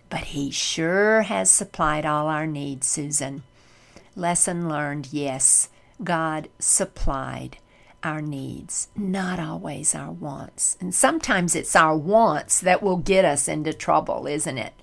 but 0.08 0.24
He 0.24 0.50
sure 0.50 1.22
has 1.22 1.50
supplied 1.50 2.06
all 2.06 2.28
our 2.28 2.46
needs, 2.46 2.86
Susan. 2.86 3.42
Lesson 4.14 4.68
learned 4.68 5.08
yes, 5.12 5.68
God 6.04 6.48
supplied 6.58 7.56
our 8.02 8.20
needs, 8.20 8.88
not 8.96 9.38
always 9.38 9.94
our 9.94 10.12
wants. 10.12 10.76
And 10.80 10.94
sometimes 10.94 11.54
it's 11.54 11.76
our 11.76 11.96
wants 11.96 12.60
that 12.60 12.82
will 12.82 12.96
get 12.96 13.24
us 13.24 13.48
into 13.48 13.72
trouble, 13.72 14.26
isn't 14.26 14.58
it? 14.58 14.74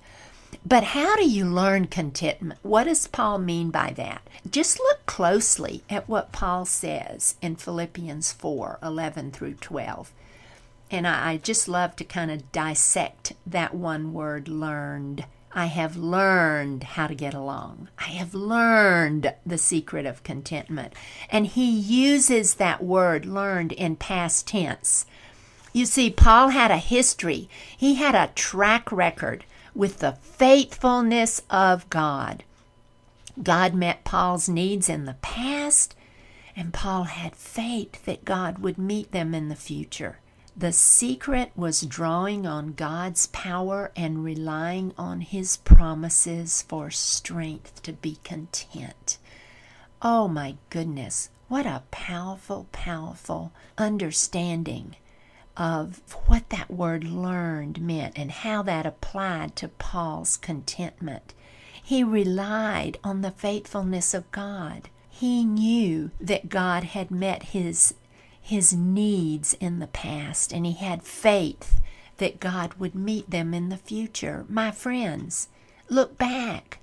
But 0.64 0.84
how 0.84 1.16
do 1.16 1.28
you 1.28 1.44
learn 1.46 1.86
contentment? 1.86 2.58
What 2.62 2.84
does 2.84 3.06
Paul 3.06 3.38
mean 3.38 3.70
by 3.70 3.92
that? 3.96 4.22
Just 4.50 4.78
look 4.78 5.06
closely 5.06 5.82
at 5.88 6.08
what 6.08 6.32
Paul 6.32 6.64
says 6.64 7.36
in 7.40 7.56
Philippians 7.56 8.32
4 8.32 8.78
11 8.82 9.30
through 9.30 9.54
12. 9.54 10.12
And 10.90 11.06
I, 11.06 11.36
just 11.36 11.68
love 11.68 11.94
to 11.96 12.04
kind 12.04 12.30
of 12.30 12.50
dissect 12.50 13.34
that 13.46 13.74
one 13.74 14.12
word 14.12 14.48
learned. 14.48 15.24
I 15.52 15.66
have 15.66 15.96
learned 15.96 16.84
how 16.84 17.08
to 17.08 17.14
get 17.14 17.34
along. 17.34 17.88
I 17.98 18.10
have 18.10 18.34
learned 18.34 19.34
the 19.44 19.58
secret 19.58 20.06
of 20.06 20.22
contentment. 20.22 20.92
And 21.28 21.46
he 21.46 21.68
uses 21.68 22.54
that 22.54 22.84
word 22.84 23.26
learned 23.26 23.72
in 23.72 23.96
past 23.96 24.46
tense. 24.46 25.06
You 25.72 25.86
see, 25.86 26.10
Paul 26.10 26.50
had 26.50 26.70
a 26.70 26.76
history, 26.76 27.48
he 27.76 27.96
had 27.96 28.14
a 28.14 28.32
track 28.34 28.90
record 28.92 29.44
with 29.74 29.98
the 29.98 30.12
faithfulness 30.12 31.42
of 31.50 31.88
God. 31.90 32.44
God 33.42 33.74
met 33.74 34.04
Paul's 34.04 34.48
needs 34.48 34.88
in 34.88 35.04
the 35.04 35.14
past, 35.14 35.94
And 36.56 36.72
Paul 36.72 37.04
had 37.04 37.34
faith 37.34 38.04
that 38.04 38.24
God 38.24 38.58
would 38.58 38.76
meet 38.78 39.12
them 39.12 39.34
in 39.34 39.48
the 39.48 39.56
future. 39.56 40.18
The 40.60 40.72
secret 40.74 41.52
was 41.56 41.80
drawing 41.80 42.46
on 42.46 42.74
God's 42.74 43.28
power 43.28 43.92
and 43.96 44.22
relying 44.22 44.92
on 44.98 45.22
His 45.22 45.56
promises 45.56 46.60
for 46.60 46.90
strength 46.90 47.82
to 47.84 47.94
be 47.94 48.18
content. 48.24 49.16
Oh 50.02 50.28
my 50.28 50.56
goodness, 50.68 51.30
what 51.48 51.64
a 51.64 51.84
powerful, 51.90 52.66
powerful 52.72 53.52
understanding 53.78 54.96
of 55.56 56.02
what 56.26 56.50
that 56.50 56.70
word 56.70 57.04
learned 57.04 57.80
meant 57.80 58.18
and 58.18 58.30
how 58.30 58.60
that 58.64 58.84
applied 58.84 59.56
to 59.56 59.68
Paul's 59.68 60.36
contentment. 60.36 61.32
He 61.82 62.04
relied 62.04 62.98
on 63.02 63.22
the 63.22 63.30
faithfulness 63.30 64.12
of 64.12 64.30
God. 64.30 64.90
He 65.08 65.42
knew 65.42 66.10
that 66.20 66.50
God 66.50 66.84
had 66.84 67.10
met 67.10 67.44
his 67.44 67.94
his 68.50 68.72
needs 68.72 69.54
in 69.60 69.78
the 69.78 69.86
past 69.86 70.52
and 70.52 70.66
he 70.66 70.72
had 70.72 71.04
faith 71.04 71.80
that 72.16 72.40
God 72.40 72.74
would 72.74 72.96
meet 72.96 73.30
them 73.30 73.54
in 73.54 73.68
the 73.68 73.76
future. 73.76 74.44
My 74.48 74.72
friends, 74.72 75.46
look 75.88 76.18
back. 76.18 76.80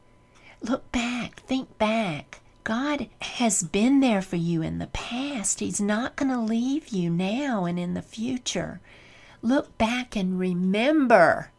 Look 0.62 0.90
back. 0.94 1.42
Think 1.42 1.78
back. 1.78 2.40
God 2.64 3.10
has 3.20 3.64
been 3.64 4.00
there 4.00 4.22
for 4.22 4.38
you 4.38 4.62
in 4.62 4.80
the 4.80 4.88
past. 4.88 5.60
He's 5.60 5.82
not 5.82 6.16
going 6.16 6.32
to 6.32 6.40
leave 6.40 6.88
you 6.88 7.10
now 7.10 7.66
and 7.66 7.78
in 7.78 7.96
the 7.96 8.02
future. 8.02 8.80
Look 9.42 9.78
back 9.78 10.16
and 10.16 10.40
remember. 10.40 11.52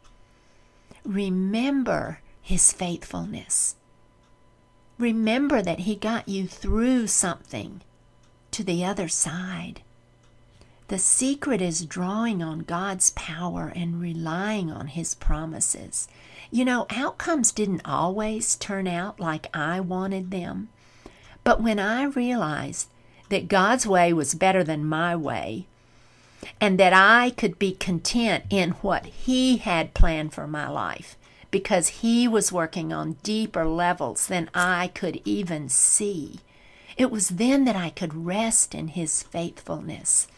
Remember 1.04 2.20
His 2.40 2.72
faithfulness. 2.72 3.76
Remember 4.96 5.60
that 5.60 5.80
He 5.80 5.96
got 5.96 6.26
you 6.30 6.46
through 6.48 7.08
something 7.08 7.82
to 8.52 8.64
the 8.64 8.86
other 8.86 9.08
side. 9.08 9.82
The 10.88 10.98
secret 10.98 11.60
is 11.60 11.84
drawing 11.84 12.42
on 12.42 12.60
God's 12.60 13.10
power 13.10 13.70
and 13.76 14.00
relying 14.00 14.72
on 14.72 14.86
His 14.86 15.14
promises. 15.14 16.08
You 16.50 16.64
know, 16.64 16.86
outcomes 16.88 17.52
didn't 17.52 17.82
always 17.84 18.56
turn 18.56 18.86
out 18.86 19.20
like 19.20 19.54
I 19.54 19.80
wanted 19.80 20.30
them. 20.30 20.70
But 21.44 21.62
when 21.62 21.78
I 21.78 22.04
realized 22.04 22.88
that 23.28 23.48
God's 23.48 23.86
way 23.86 24.14
was 24.14 24.34
better 24.34 24.64
than 24.64 24.86
my 24.86 25.14
way, 25.14 25.66
and 26.58 26.80
that 26.80 26.94
I 26.94 27.30
could 27.36 27.58
be 27.58 27.72
content 27.72 28.44
in 28.48 28.70
what 28.80 29.04
He 29.04 29.58
had 29.58 29.92
planned 29.92 30.32
for 30.32 30.46
my 30.46 30.70
life, 30.70 31.18
because 31.50 32.00
He 32.00 32.26
was 32.26 32.50
working 32.50 32.94
on 32.94 33.18
deeper 33.22 33.66
levels 33.66 34.26
than 34.26 34.48
I 34.54 34.88
could 34.94 35.20
even 35.26 35.68
see, 35.68 36.40
it 36.96 37.10
was 37.10 37.28
then 37.28 37.66
that 37.66 37.76
I 37.76 37.90
could 37.90 38.24
rest 38.24 38.74
in 38.74 38.88
His 38.88 39.22
faithfulness 39.22 40.28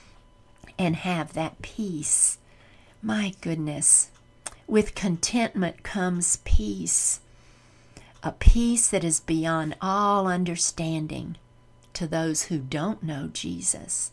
and 0.80 0.96
have 0.96 1.34
that 1.34 1.60
peace. 1.60 2.38
My 3.02 3.34
goodness, 3.42 4.08
with 4.66 4.94
contentment 4.94 5.82
comes 5.82 6.38
peace, 6.38 7.20
a 8.22 8.32
peace 8.32 8.88
that 8.88 9.04
is 9.04 9.20
beyond 9.20 9.76
all 9.82 10.26
understanding 10.26 11.36
to 11.92 12.06
those 12.06 12.44
who 12.44 12.56
don't 12.56 13.02
know 13.02 13.28
Jesus. 13.30 14.10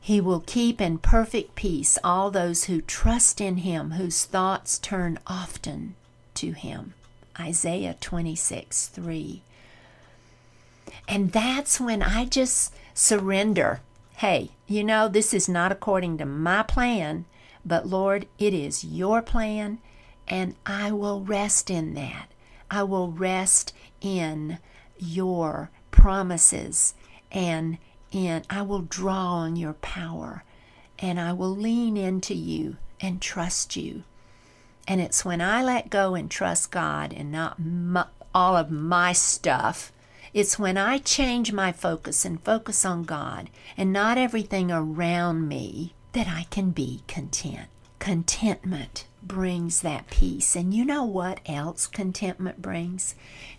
He 0.00 0.22
will 0.22 0.40
keep 0.40 0.80
in 0.80 0.96
perfect 0.98 1.54
peace 1.54 1.98
all 2.02 2.30
those 2.30 2.64
who 2.64 2.80
trust 2.80 3.38
in 3.38 3.58
Him, 3.58 3.90
whose 3.90 4.24
thoughts 4.24 4.78
turn 4.78 5.18
often 5.26 5.96
to 6.36 6.52
Him. 6.52 6.94
Isaiah 7.38 7.96
26 8.00 8.86
3. 8.86 9.42
And 11.06 11.30
that's 11.32 11.78
when 11.78 12.02
I 12.02 12.24
just 12.24 12.72
surrender 12.94 13.82
hey, 14.18 14.50
you 14.66 14.82
know, 14.82 15.06
this 15.06 15.32
is 15.32 15.48
not 15.48 15.70
according 15.70 16.18
to 16.18 16.26
my 16.26 16.60
plan, 16.64 17.24
but 17.64 17.86
Lord, 17.86 18.26
it 18.36 18.52
is 18.52 18.82
your 18.82 19.22
plan, 19.22 19.78
and 20.26 20.56
I 20.66 20.90
will 20.90 21.20
rest 21.20 21.70
in 21.70 21.94
that. 21.94 22.28
I 22.68 22.82
will 22.82 23.12
rest 23.12 23.72
in 24.00 24.58
your 24.98 25.70
promises 25.92 26.94
and 27.30 27.78
in 28.10 28.42
I 28.50 28.62
will 28.62 28.82
draw 28.82 29.34
on 29.34 29.54
your 29.54 29.74
power 29.74 30.42
and 30.98 31.20
I 31.20 31.32
will 31.32 31.54
lean 31.54 31.96
into 31.96 32.34
you 32.34 32.76
and 33.00 33.22
trust 33.22 33.76
you. 33.76 34.02
And 34.88 35.00
it's 35.00 35.24
when 35.24 35.40
I 35.40 35.62
let 35.62 35.90
go 35.90 36.16
and 36.16 36.28
trust 36.28 36.72
God 36.72 37.12
and 37.12 37.30
not 37.30 37.60
my, 37.60 38.06
all 38.34 38.56
of 38.56 38.68
my 38.68 39.12
stuff 39.12 39.92
it's 40.34 40.58
when 40.58 40.76
I 40.76 40.98
change 40.98 41.52
my 41.52 41.72
focus 41.72 42.24
and 42.24 42.42
focus 42.42 42.84
on 42.84 43.04
God 43.04 43.50
and 43.76 43.92
not 43.92 44.18
everything 44.18 44.70
around 44.70 45.48
me 45.48 45.94
that 46.12 46.28
I 46.28 46.46
can 46.50 46.70
be 46.70 47.02
content. 47.06 47.68
Contentment 47.98 49.06
brings 49.22 49.80
that 49.82 50.10
peace. 50.10 50.56
And 50.56 50.72
you 50.72 50.84
know 50.84 51.04
what 51.04 51.40
else 51.46 51.86
contentment 51.86 52.62
brings? 52.62 53.14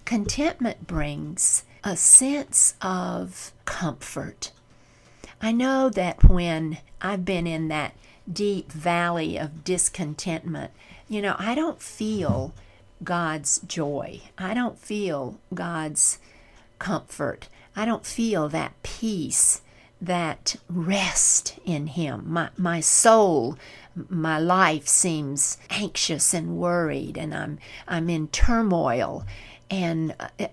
Contentment 0.06 0.88
brings 0.88 1.64
a 1.84 1.96
sense 1.96 2.76
of 2.82 3.52
comfort. 3.66 4.52
I 5.42 5.52
know 5.52 5.90
that 5.90 6.24
when 6.24 6.80
I've 7.02 7.24
been 7.24 7.48
in 7.48 7.70
that 7.70 7.94
deep 8.32 8.72
valley 8.72 9.38
of 9.38 9.64
discontentment, 9.64 10.72
you 11.08 11.22
know, 11.22 11.36
I 11.40 11.56
don't 11.56 11.82
feel 11.82 12.54
God's 13.04 13.60
joy. 13.60 14.22
I 14.38 14.54
don't 14.54 14.78
feel 14.78 15.40
God's 15.54 16.20
comfort. 16.80 17.48
I 17.76 17.86
don't 17.86 18.06
feel 18.06 18.50
that 18.50 18.82
peace, 18.84 19.62
that 20.02 20.56
rest 20.70 21.58
in 21.66 21.88
Him. 21.88 22.24
My, 22.28 22.50
my 22.58 22.80
soul, 22.80 23.58
my 24.10 24.40
life 24.40 24.88
seems 24.88 25.58
anxious 25.70 26.34
and 26.34 26.58
worried, 26.58 27.18
and 27.18 27.34
I'm, 27.34 27.60
I'm 27.88 28.10
in 28.10 28.30
turmoil. 28.30 29.26
And 29.70 30.16
uh, 30.20 30.48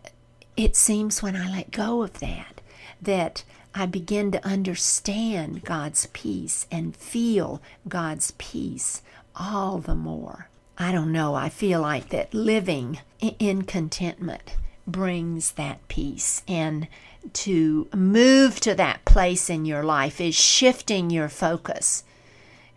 it 0.57 0.77
seems 0.77 1.23
when 1.23 1.37
I 1.37 1.51
let 1.51 1.71
go 1.71 2.03
of 2.03 2.19
that, 2.21 2.61
that 3.01 3.45
I 3.75 3.87
begin 3.87 4.31
to 4.33 4.47
understand 4.47 5.65
God's 5.65 6.07
peace 6.13 6.67
and 6.71 6.97
feel 6.97 7.61
God's 7.89 8.33
peace 8.39 9.03
all 9.35 9.79
the 9.79 9.95
more. 9.95 10.49
I 10.79 10.93
don't 10.93 11.13
know, 11.13 11.35
I 11.35 11.49
feel 11.49 11.81
like 11.81 12.11
that 12.11 12.35
living 12.35 12.99
in 13.21 13.63
contentment 13.63 14.55
brings 14.87 15.53
that 15.53 15.87
peace. 15.89 16.43
And 16.47 16.89
to 17.33 17.89
move 17.95 18.61
to 18.61 18.75
that 18.75 19.05
place 19.05 19.51
in 19.51 19.65
your 19.65 19.83
life 19.83 20.21
is 20.21 20.35
shifting 20.35 21.11
your 21.11 21.29
focus. 21.29 22.05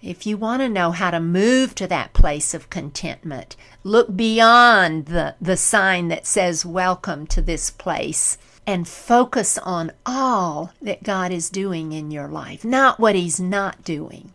If 0.01 0.25
you 0.25 0.37
want 0.37 0.61
to 0.61 0.69
know 0.69 0.91
how 0.91 1.11
to 1.11 1.19
move 1.19 1.75
to 1.75 1.87
that 1.87 2.13
place 2.13 2.53
of 2.53 2.69
contentment, 2.69 3.57
look 3.83 4.15
beyond 4.15 5.07
the, 5.07 5.35
the 5.41 5.57
sign 5.57 6.07
that 6.07 6.25
says, 6.25 6.65
Welcome 6.65 7.27
to 7.27 7.41
this 7.41 7.69
place, 7.69 8.37
and 8.65 8.87
focus 8.87 9.57
on 9.57 9.91
all 10.05 10.71
that 10.81 11.03
God 11.03 11.33
is 11.33 11.49
doing 11.49 11.91
in 11.91 12.11
your 12.11 12.29
life, 12.29 12.63
not 12.63 12.99
what 12.99 13.15
He's 13.15 13.41
not 13.41 13.83
doing, 13.83 14.33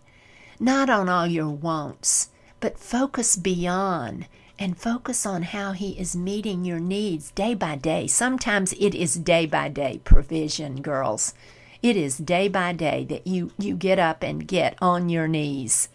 not 0.60 0.90
on 0.90 1.08
all 1.08 1.26
your 1.26 1.48
wants, 1.48 2.28
but 2.60 2.78
focus 2.78 3.34
beyond 3.37 4.26
and 4.64 4.79
focus 4.79 5.27
on 5.27 5.42
how 5.42 5.72
He 5.72 5.90
is 5.90 6.16
meeting 6.16 6.64
your 6.64 6.81
needs 6.81 7.31
day 7.33 7.53
by 7.53 7.77
day. 7.77 8.07
Sometimes 8.07 8.72
it 8.81 8.94
is 8.94 9.14
day 9.14 9.44
by 9.44 9.68
day 9.68 10.00
provision, 10.05 10.81
girls. 10.81 11.35
It 11.83 11.98
is 11.98 12.16
day 12.16 12.48
by 12.48 12.72
day 12.72 13.05
that 13.11 13.27
you, 13.27 13.53
you 13.59 13.74
get 13.74 13.98
up 13.98 14.22
and 14.22 14.48
get 14.48 14.79
on 14.81 15.11
your 15.11 15.29
knees 15.29 15.90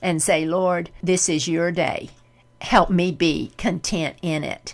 and 0.00 0.22
say, 0.22 0.46
Lord, 0.46 0.88
this 1.02 1.28
is 1.28 1.46
your 1.46 1.70
day. 1.70 2.08
Help 2.62 2.88
me 2.88 3.12
be 3.12 3.52
content 3.58 4.16
in 4.22 4.44
it. 4.44 4.72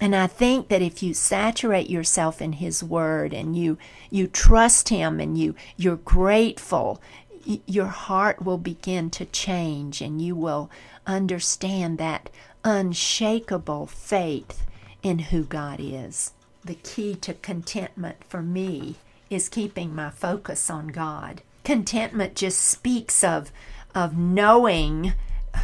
And 0.00 0.16
I 0.16 0.26
think 0.26 0.68
that 0.68 0.80
if 0.80 1.02
you 1.02 1.12
saturate 1.12 1.90
yourself 1.90 2.40
in 2.40 2.54
His 2.54 2.82
Word 2.82 3.34
and 3.34 3.54
you 3.54 3.76
you 4.08 4.26
trust 4.26 4.88
Him 4.88 5.20
and 5.20 5.36
you 5.36 5.54
you're 5.76 5.96
grateful, 5.96 7.02
your 7.44 7.88
heart 7.88 8.42
will 8.42 8.56
begin 8.56 9.10
to 9.10 9.26
change 9.26 10.00
and 10.00 10.22
you 10.22 10.34
will 10.34 10.70
understand 11.06 11.98
that 11.98 12.30
unshakable 12.64 13.86
faith 13.86 14.64
in 15.02 15.18
who 15.18 15.44
God 15.44 15.80
is. 15.80 16.32
The 16.64 16.74
key 16.76 17.14
to 17.16 17.34
contentment 17.34 18.24
for 18.28 18.42
me 18.42 18.96
is 19.30 19.48
keeping 19.48 19.94
my 19.94 20.10
focus 20.10 20.70
on 20.70 20.88
God. 20.88 21.42
Contentment 21.64 22.34
just 22.34 22.60
speaks 22.60 23.24
of, 23.24 23.50
of 23.94 24.16
knowing 24.16 25.14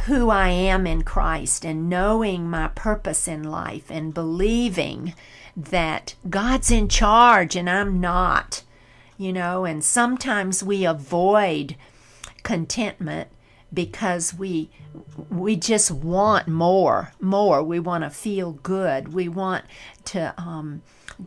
who 0.05 0.29
I 0.29 0.49
am 0.49 0.85
in 0.85 1.03
Christ 1.03 1.65
and 1.65 1.89
knowing 1.89 2.49
my 2.49 2.67
purpose 2.69 3.27
in 3.27 3.43
life 3.43 3.89
and 3.89 4.13
believing 4.13 5.13
that 5.55 6.15
God's 6.29 6.71
in 6.71 6.87
charge 6.87 7.55
and 7.55 7.69
I'm 7.69 7.99
not. 7.99 8.63
You 9.17 9.33
know, 9.33 9.65
and 9.65 9.83
sometimes 9.83 10.63
we 10.63 10.85
avoid 10.85 11.75
contentment 12.43 13.29
because 13.73 14.33
we 14.33 14.69
we 15.29 15.55
just 15.55 15.91
want 15.91 16.47
more 16.47 17.13
more. 17.19 17.61
We 17.63 17.79
want 17.79 18.03
to 18.03 18.09
feel 18.09 18.53
good. 18.53 19.13
We 19.13 19.27
want 19.27 19.65
to 20.05 20.33
um, 20.37 20.81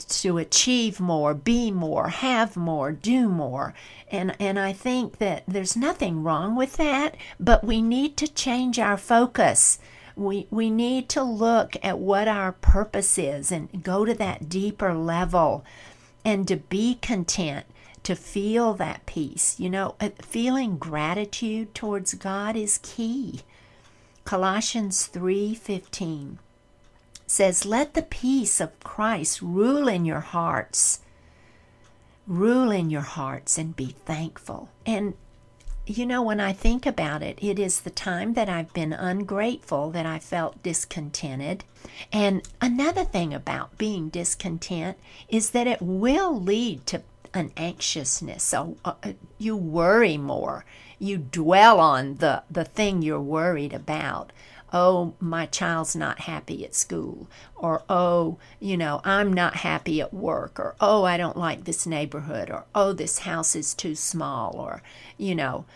to 0.09 0.39
achieve 0.39 1.01
more 1.01 1.35
be 1.35 1.71
more 1.71 2.09
have 2.09 2.57
more 2.57 2.93
do 2.93 3.29
more. 3.29 3.75
And 4.11 4.35
and 4.41 4.59
I 4.59 4.73
think 4.73 5.19
that 5.19 5.45
there's 5.47 5.77
nothing 5.77 6.23
wrong 6.23 6.57
with 6.57 6.77
that 6.77 7.17
but 7.39 7.65
we 7.65 7.83
need 7.83 8.17
to 8.19 8.33
change 8.33 8.79
our 8.79 8.97
focus. 8.97 9.79
We 10.17 10.47
we 10.51 10.71
need 10.71 11.09
to 11.11 11.23
look 11.23 11.77
at 11.83 11.99
what 11.99 12.29
our 12.29 12.53
purpose 12.53 13.19
is 13.19 13.53
and 13.53 13.83
go 13.83 14.05
to 14.05 14.15
that 14.15 14.49
deeper 14.49 14.95
level 14.95 15.65
and 16.25 16.47
to 16.49 16.57
be 16.57 16.97
content 16.97 17.67
to 18.03 18.15
feel 18.17 18.75
that 18.75 19.07
peace. 19.07 19.59
You 19.59 19.71
know, 19.71 19.95
uh, 20.01 20.11
feeling 20.21 20.77
gratitude 20.77 21.75
towards 21.75 22.15
God 22.15 22.57
is 22.57 22.79
key. 22.83 23.41
Colossians 24.25 25.07
3:15 25.07 26.39
says, 27.27 27.65
"Let 27.65 27.95
the 27.95 28.03
peace 28.03 28.61
of 28.61 28.79
Christ 28.81 29.43
rule 29.43 29.89
in 29.89 30.05
your 30.05 30.21
hearts. 30.21 31.01
Rule 32.27 32.71
in 32.71 32.91
your 32.91 33.03
hearts 33.03 33.59
and 33.59 33.75
be 33.75 33.97
thankful." 34.05 34.69
And 34.87 35.15
you 35.85 36.07
know, 36.07 36.23
when 36.23 36.39
I 36.39 36.53
think 36.53 36.87
about 36.87 37.23
it, 37.23 37.39
it 37.43 37.59
is 37.59 37.81
the 37.81 37.91
time 37.91 38.35
that 38.35 38.49
I've 38.49 38.73
been 38.73 38.93
ungrateful 38.93 39.91
that 39.91 40.07
I 40.07 40.21
felt 40.21 40.63
discontented. 40.63 41.65
And 42.13 42.43
another 42.61 43.05
thing 43.05 43.35
about 43.35 43.77
being 43.79 44.09
discontent 44.09 44.97
is 45.29 45.51
that 45.51 45.67
it 45.67 45.83
will 45.83 46.41
lead 46.41 46.87
to 46.87 47.03
an 47.35 47.53
anxiousness. 47.57 48.43
So 48.43 48.77
uh, 48.85 48.95
you 49.39 49.57
worry 49.57 50.17
more. 50.17 50.65
You 50.99 51.19
dwell 51.19 51.81
on 51.81 52.17
the, 52.17 52.43
the 52.51 52.65
thing 52.65 53.03
you're 53.03 53.21
worried 53.21 53.73
about. 53.73 54.33
Oh, 54.73 55.15
my 55.21 55.47
child's 55.47 55.95
not 55.95 56.21
happy 56.21 56.65
at 56.65 56.75
school. 56.75 57.29
Or, 57.55 57.83
oh, 57.91 58.39
you 58.59 58.77
know, 58.77 59.03
I'm 59.05 59.33
not 59.33 59.57
happy 59.57 60.01
at 60.01 60.15
work. 60.15 60.59
Or, 60.59 60.77
oh, 60.81 61.05
I 61.05 61.17
don't 61.17 61.37
like 61.37 61.65
this 61.65 61.87
neighborhood. 61.87 62.51
Or, 62.51 62.65
oh, 62.75 62.93
this 62.93 63.21
house 63.21 63.55
is 63.55 63.75
too 63.75 63.95
small. 63.95 64.57
Or, 64.57 64.83
you 65.19 65.35
know, 65.35 65.67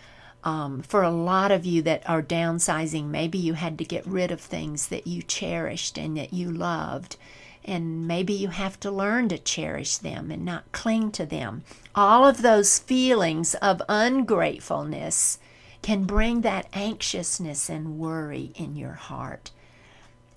um, 0.43 0.81
for 0.81 1.03
a 1.03 1.11
lot 1.11 1.51
of 1.51 1.65
you 1.65 1.81
that 1.83 2.09
are 2.09 2.23
downsizing, 2.23 3.05
maybe 3.05 3.37
you 3.37 3.53
had 3.53 3.77
to 3.77 3.83
get 3.83 4.07
rid 4.07 4.31
of 4.31 4.41
things 4.41 4.87
that 4.87 5.05
you 5.05 5.21
cherished 5.21 5.97
and 5.97 6.17
that 6.17 6.33
you 6.33 6.49
loved 6.51 7.17
and 7.65 8.07
maybe 8.07 8.33
you 8.33 8.49
have 8.49 8.79
to 8.79 8.91
learn 8.91 9.29
to 9.29 9.37
cherish 9.37 9.97
them 9.97 10.31
and 10.31 10.45
not 10.45 10.71
cling 10.71 11.11
to 11.11 11.25
them. 11.25 11.63
All 11.93 12.25
of 12.25 12.41
those 12.41 12.79
feelings 12.79 13.55
of 13.55 13.81
ungratefulness 13.89 15.39
can 15.81 16.05
bring 16.05 16.41
that 16.41 16.67
anxiousness 16.73 17.69
and 17.69 17.99
worry 17.99 18.51
in 18.55 18.75
your 18.75 18.93
heart. 18.93 19.51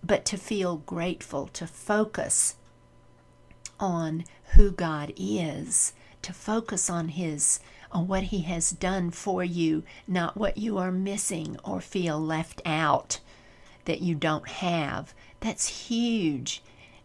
But 0.03 0.25
to 0.27 0.37
feel 0.37 0.79
grateful, 0.79 1.49
to 1.49 1.67
focus 1.67 2.57
on 3.79 4.25
who 4.55 4.71
God 4.71 5.13
is, 5.17 5.93
to 6.23 6.33
focus 6.33 6.91
on 6.91 7.09
His 7.09 7.61
on 7.93 8.07
what 8.07 8.25
He 8.25 8.43
has 8.43 8.71
done 8.71 9.11
for 9.11 9.43
you, 9.43 9.83
not 10.07 10.37
what 10.37 10.57
you 10.57 10.79
are 10.79 10.93
missing 10.93 11.59
or 11.65 11.81
feel 11.81 12.21
left 12.21 12.63
out 12.65 13.21
that 13.85 14.01
you 14.01 14.15
don't 14.15 14.49
have. 14.49 15.13
That's 15.41 15.89
huge. 15.89 16.63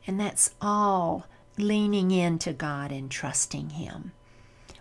And 0.07 0.19
that's 0.19 0.53
all 0.61 1.25
leaning 1.57 2.11
into 2.11 2.53
God 2.53 2.91
and 2.91 3.09
trusting 3.09 3.71
Him. 3.71 4.11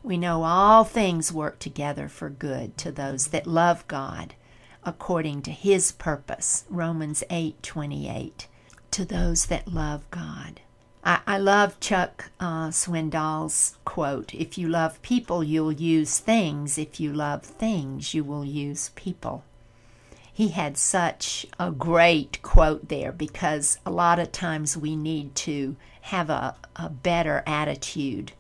We 0.03 0.19
know 0.19 0.43
all 0.43 0.85
things 0.85 1.33
work 1.33 1.59
together 1.59 2.09
for 2.09 2.29
good 2.29 2.77
to 2.79 2.93
those 2.93 3.29
that 3.29 3.47
love 3.47 3.87
God 3.89 4.35
according 4.85 5.43
to 5.43 5.51
His 5.51 5.93
purpose. 5.93 6.65
Romans 6.69 7.25
8 7.31 7.63
28. 7.63 8.49
To 8.91 9.05
those 9.05 9.47
that 9.47 9.73
love 9.73 10.09
God. 10.11 10.61
I, 11.03 11.21
I 11.27 11.39
love 11.39 11.81
Chuck 11.81 12.31
uh, 12.39 12.69
Swindoll's 12.69 13.77
quote 13.85 14.35
If 14.35 14.59
you 14.59 14.69
love 14.69 15.01
people, 15.03 15.43
you'll 15.43 15.73
use 15.73 16.19
things. 16.19 16.77
If 16.79 17.01
you 17.01 17.13
love 17.13 17.43
things, 17.43 18.15
you 18.15 18.25
will 18.25 18.45
use 18.45 18.91
people 18.95 19.45
he 20.35 20.49
had 20.49 20.77
such 20.77 21.47
a 21.61 21.71
great 21.71 22.43
quote 22.43 22.89
there 22.89 23.13
because 23.13 23.79
a 23.87 23.91
lot 23.91 24.19
of 24.19 24.33
times 24.33 24.77
we 24.77 24.97
need 24.97 25.33
to 25.37 25.77
have 26.01 26.29
a, 26.29 26.57
a 26.75 26.89
better 26.89 27.45
attitude 27.47 28.33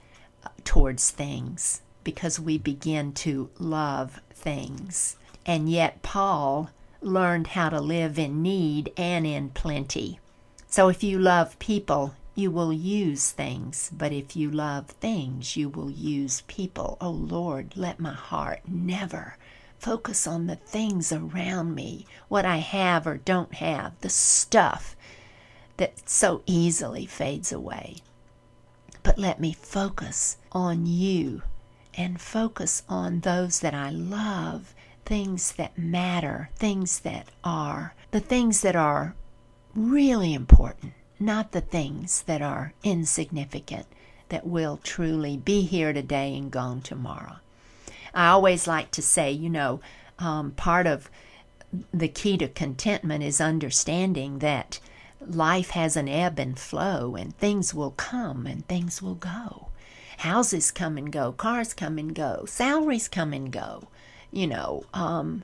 uh, 0.44 0.48
towards 0.64 1.12
things 1.12 1.82
because 2.02 2.40
we 2.40 2.58
begin 2.58 3.12
to 3.12 3.48
love 3.60 4.20
things. 4.32 5.16
And 5.46 5.70
yet, 5.70 6.02
Paul 6.02 6.70
learned 7.00 7.48
how 7.48 7.68
to 7.68 7.80
live 7.80 8.18
in 8.18 8.42
need 8.42 8.92
and 8.96 9.24
in 9.24 9.50
plenty. 9.50 10.18
So, 10.66 10.88
if 10.88 11.04
you 11.04 11.20
love 11.20 11.56
people, 11.60 12.16
you 12.34 12.50
will 12.50 12.72
use 12.72 13.30
things, 13.30 13.92
but 13.96 14.10
if 14.10 14.34
you 14.34 14.50
love 14.50 14.88
things, 14.88 15.56
you 15.56 15.68
will 15.68 15.92
use 15.92 16.42
people. 16.48 16.98
Oh 17.00 17.10
Lord, 17.10 17.76
let 17.76 18.00
my 18.00 18.14
heart 18.14 18.62
never 18.66 19.36
focus 19.84 20.26
on 20.26 20.46
the 20.46 20.56
things 20.56 21.12
around 21.12 21.74
me, 21.74 22.06
what 22.28 22.46
I 22.46 22.56
have 22.56 23.06
or 23.06 23.18
don't 23.18 23.52
have, 23.56 23.92
the 24.00 24.08
stuff 24.08 24.96
that 25.76 26.08
so 26.08 26.42
easily 26.46 27.04
fades 27.04 27.52
away. 27.52 27.96
But 29.02 29.18
let 29.18 29.38
me 29.38 29.52
focus 29.52 30.38
on 30.52 30.86
you 30.86 31.42
and 31.92 32.18
focus 32.18 32.82
on 32.88 33.20
those 33.20 33.60
that 33.60 33.74
I 33.74 33.90
love, 33.90 34.74
things 35.04 35.52
that 35.52 35.76
matter, 35.76 36.48
things 36.56 37.00
that 37.00 37.28
are, 37.44 37.94
the 38.10 38.20
things 38.20 38.62
that 38.62 38.74
are 38.74 39.14
really 39.74 40.32
important, 40.32 40.94
not 41.20 41.52
the 41.52 41.60
things 41.60 42.22
that 42.22 42.40
are 42.40 42.72
insignificant, 42.84 43.84
that 44.30 44.46
will 44.46 44.78
truly 44.82 45.36
be 45.36 45.60
here 45.60 45.92
today 45.92 46.34
and 46.38 46.50
gone 46.50 46.80
tomorrow. 46.80 47.36
I 48.14 48.28
always 48.28 48.66
like 48.66 48.90
to 48.92 49.02
say, 49.02 49.30
you 49.32 49.50
know, 49.50 49.80
um, 50.18 50.52
part 50.52 50.86
of 50.86 51.10
the 51.92 52.08
key 52.08 52.38
to 52.38 52.48
contentment 52.48 53.24
is 53.24 53.40
understanding 53.40 54.38
that 54.38 54.78
life 55.20 55.70
has 55.70 55.96
an 55.96 56.08
ebb 56.08 56.38
and 56.38 56.58
flow, 56.58 57.16
and 57.16 57.36
things 57.36 57.74
will 57.74 57.90
come 57.92 58.46
and 58.46 58.66
things 58.68 59.02
will 59.02 59.16
go. 59.16 59.68
Houses 60.18 60.70
come 60.70 60.96
and 60.96 61.10
go, 61.10 61.32
cars 61.32 61.74
come 61.74 61.98
and 61.98 62.14
go, 62.14 62.44
salaries 62.46 63.08
come 63.08 63.32
and 63.32 63.50
go. 63.50 63.88
You 64.30 64.46
know, 64.46 64.84
um, 64.94 65.42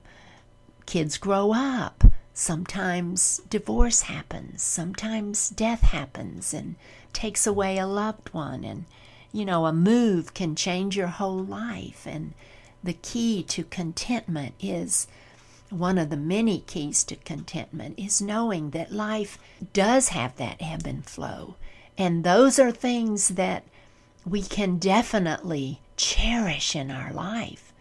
kids 0.87 1.19
grow 1.19 1.53
up. 1.53 2.05
Sometimes 2.33 3.41
divorce 3.51 4.03
happens. 4.03 4.63
Sometimes 4.63 5.51
death 5.51 5.83
happens 5.83 6.55
and 6.55 6.77
takes 7.13 7.47
away 7.47 7.79
a 7.79 7.87
loved 7.87 8.33
one. 8.33 8.65
And, 8.65 8.85
you 9.33 9.45
know, 9.45 9.67
a 9.67 9.73
move 9.73 10.35
can 10.35 10.55
change 10.55 10.97
your 10.97 11.09
whole 11.09 11.45
life. 11.45 12.07
And, 12.07 12.33
the 12.83 12.95
key 12.95 13.43
to 13.45 13.65
contentment 13.65 14.55
is 14.61 15.07
one 15.71 15.99
of 15.99 16.11
the 16.11 16.17
many 16.17 16.61
keys 16.61 17.05
to 17.05 17.17
contentment 17.17 17.99
is 17.99 18.21
knowing 18.21 18.71
that 18.71 18.93
life 18.93 19.39
does 19.73 20.09
have 20.09 20.37
that 20.37 20.57
ebb 20.61 20.87
and 20.87 21.07
flow. 21.07 21.55
And 21.97 22.25
those 22.25 22.59
are 22.59 22.73
things 22.73 23.29
that 23.29 23.65
we 24.27 24.43
can 24.43 24.79
definitely 24.79 25.81
cherish 25.97 26.75
in 26.75 26.91
our 26.91 27.13
life, 27.13 27.73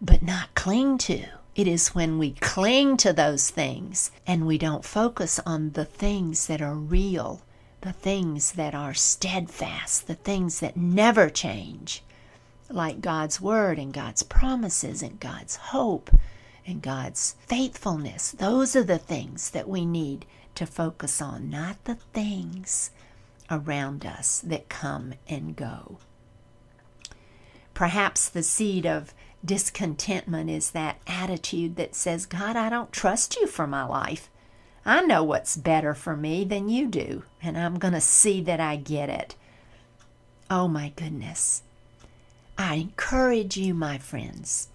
but 0.00 0.22
not 0.22 0.54
cling 0.54 0.98
to. 0.98 1.26
It 1.54 1.66
is 1.66 1.94
when 1.94 2.18
we 2.18 2.32
cling 2.32 2.96
to 2.98 3.12
those 3.12 3.50
things 3.50 4.10
and 4.26 4.46
we 4.46 4.58
don't 4.58 4.84
focus 4.84 5.40
on 5.46 5.70
the 5.70 5.84
things 5.84 6.46
that 6.46 6.60
are 6.62 6.74
real, 6.74 7.42
the 7.80 7.92
things 7.92 8.52
that 8.52 8.74
are 8.74 8.94
steadfast, 8.94 10.06
the 10.06 10.14
things 10.14 10.60
that 10.60 10.76
never 10.76 11.30
change, 11.30 12.02
like 12.68 13.00
God's 13.00 13.40
Word 13.40 13.78
and 13.78 13.92
God's 13.92 14.22
promises 14.22 15.02
and 15.02 15.20
God's 15.20 15.56
hope 15.56 16.10
and 16.66 16.82
God's 16.82 17.36
faithfulness. 17.46 18.32
Those 18.32 18.74
are 18.74 18.84
the 18.84 18.98
things 18.98 19.50
that 19.50 19.68
we 19.68 19.86
need 19.86 20.26
to 20.56 20.66
focus 20.66 21.22
on, 21.22 21.48
not 21.50 21.84
the 21.84 21.94
things 21.94 22.90
around 23.50 24.04
us 24.04 24.40
that 24.40 24.68
come 24.68 25.14
and 25.28 25.54
go. 25.54 25.98
Perhaps 27.74 28.28
the 28.28 28.42
seed 28.42 28.86
of 28.86 29.12
discontentment 29.44 30.50
is 30.50 30.70
that 30.70 30.98
attitude 31.06 31.76
that 31.76 31.94
says, 31.94 32.26
God, 32.26 32.56
I 32.56 32.68
don't 32.68 32.90
trust 32.90 33.36
you 33.36 33.46
for 33.46 33.66
my 33.66 33.84
life. 33.84 34.28
I 34.84 35.02
know 35.02 35.22
what's 35.22 35.56
better 35.56 35.94
for 35.94 36.16
me 36.16 36.44
than 36.44 36.68
you 36.68 36.86
do, 36.86 37.24
and 37.42 37.58
I'm 37.58 37.78
going 37.78 37.94
to 37.94 38.00
see 38.00 38.40
that 38.42 38.60
I 38.60 38.76
get 38.76 39.08
it. 39.08 39.34
Oh 40.50 40.68
my 40.68 40.92
goodness. 40.96 41.62
I 42.58 42.74
encourage 42.76 43.56
you, 43.56 43.74
my 43.74 43.98
friends, 43.98 44.68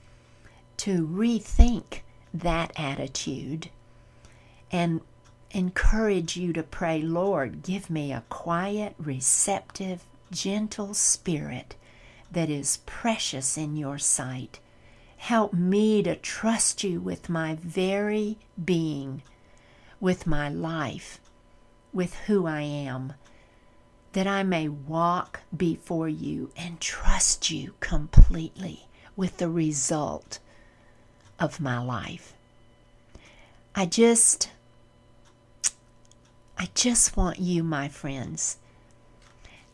to 0.77 1.07
rethink 1.07 2.01
that 2.33 2.71
attitude 2.75 3.69
and 4.71 5.01
encourage 5.51 6.37
you 6.37 6.53
to 6.53 6.63
pray, 6.63 7.01
Lord, 7.01 7.63
give 7.63 7.89
me 7.89 8.11
a 8.11 8.23
quiet, 8.29 8.95
receptive, 8.97 10.03
gentle 10.31 10.93
spirit 10.93 11.75
that 12.31 12.49
is 12.49 12.79
precious 12.85 13.57
in 13.57 13.75
your 13.75 13.97
sight. 13.97 14.59
Help 15.17 15.53
me 15.53 16.01
to 16.03 16.15
trust 16.15 16.83
you 16.83 16.99
with 17.01 17.29
my 17.29 17.55
very 17.55 18.37
being, 18.63 19.21
with 19.99 20.25
my 20.25 20.49
life, 20.49 21.19
with 21.93 22.15
who 22.27 22.45
I 22.47 22.61
am, 22.61 23.13
that 24.13 24.27
I 24.27 24.43
may 24.43 24.67
walk 24.67 25.41
before 25.55 26.09
you 26.09 26.51
and 26.57 26.79
trust 26.79 27.49
you 27.49 27.75
completely 27.79 28.87
with 29.15 29.37
the 29.37 29.49
result 29.49 30.39
of 31.39 31.59
my 31.59 31.79
life. 31.79 32.33
I 33.73 33.85
just 33.85 34.49
I 36.57 36.69
just 36.75 37.17
want 37.17 37.39
you, 37.39 37.63
my 37.63 37.87
friends, 37.87 38.57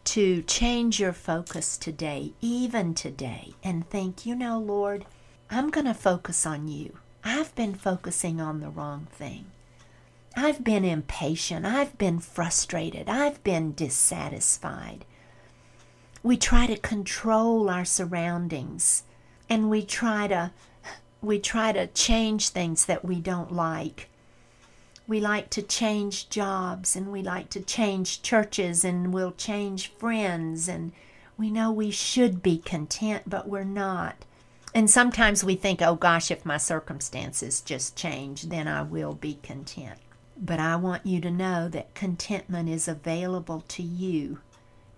to 0.06 0.42
change 0.44 1.02
your 1.02 1.12
focus 1.12 1.78
today, 1.78 2.32
even 2.40 2.94
today, 2.94 3.56
and 3.62 3.86
think, 3.90 4.26
you 4.26 4.36
know, 4.36 4.58
Lord, 4.58 5.06
I'm 5.50 5.70
going 5.70 5.86
to 5.86 5.94
focus 5.94 6.46
on 6.46 6.70
you. 6.70 7.00
I've 7.26 7.54
been 7.56 7.76
focusing 7.76 8.40
on 8.40 8.62
the 8.62 8.70
wrong 8.70 9.08
thing. 9.12 9.48
I've 10.40 10.64
been 10.64 10.86
impatient. 10.86 11.66
I've 11.66 11.98
been 11.98 12.20
frustrated. 12.20 13.10
I've 13.10 13.44
been 13.44 13.74
dissatisfied. 13.74 15.04
We 16.22 16.38
try 16.38 16.68
to 16.68 16.78
control 16.78 17.72
our 17.72 17.84
surroundings 17.84 19.02
and 19.50 19.68
we 19.68 19.84
try 19.84 20.28
to 20.28 20.52
we 21.24 21.40
try 21.40 21.72
to 21.72 21.88
change 21.88 22.50
things 22.50 22.86
that 22.86 23.04
we 23.04 23.20
don't 23.20 23.52
like. 23.52 24.10
We 25.08 25.20
like 25.20 25.50
to 25.52 25.64
change 25.64 26.30
jobs 26.30 26.96
and 26.96 27.12
we 27.12 27.24
like 27.24 27.50
to 27.50 27.60
change 27.60 28.22
churches 28.22 28.86
and 28.86 29.12
we'll 29.12 29.32
change 29.32 29.92
friends 29.94 30.68
and 30.68 30.92
we 31.36 31.50
know 31.50 31.72
we 31.72 31.90
should 31.90 32.44
be 32.44 32.60
content, 32.60 33.24
but 33.26 33.50
we're 33.50 33.64
not. 33.64 34.24
And 34.76 34.88
sometimes 34.88 35.44
we 35.44 35.56
think, 35.56 35.82
oh 35.82 35.96
gosh, 35.96 36.30
if 36.30 36.46
my 36.46 36.58
circumstances 36.58 37.60
just 37.62 37.96
change, 37.96 38.44
then 38.44 38.68
I 38.68 38.84
will 38.84 39.16
be 39.16 39.40
content. 39.42 39.98
But 40.40 40.60
I 40.60 40.76
want 40.76 41.06
you 41.06 41.20
to 41.22 41.32
know 41.32 41.68
that 41.70 41.96
contentment 41.96 42.70
is 42.70 42.88
available 42.88 43.64
to 43.70 43.82
you 43.82 44.40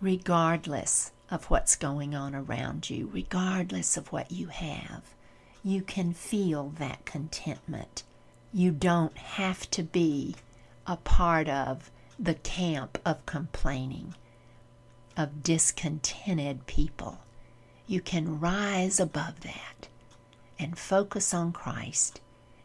regardless 0.01 1.11
of 1.31 1.45
what's 1.45 1.75
going 1.75 2.13
on 2.13 2.35
around 2.35 2.89
you, 2.89 3.09
regardless 3.13 3.95
of 3.95 4.11
what 4.11 4.31
you 4.31 4.47
have. 4.47 5.03
You 5.63 5.81
can 5.81 6.13
feel 6.13 6.69
that 6.79 7.05
contentment. 7.05 8.03
You 8.53 8.71
don't 8.71 9.17
have 9.17 9.69
to 9.71 9.83
be 9.83 10.35
a 10.87 10.97
part 10.97 11.47
of 11.47 11.91
the 12.17 12.33
camp 12.33 12.97
of 13.05 13.25
complaining, 13.25 14.15
of 15.15 15.43
discontented 15.43 16.65
people. 16.65 17.19
You 17.87 18.01
can 18.01 18.39
rise 18.39 18.99
above 18.99 19.41
that 19.41 19.87
and 20.57 20.77
focus 20.77 21.33
on 21.33 21.53
Christ 21.53 22.19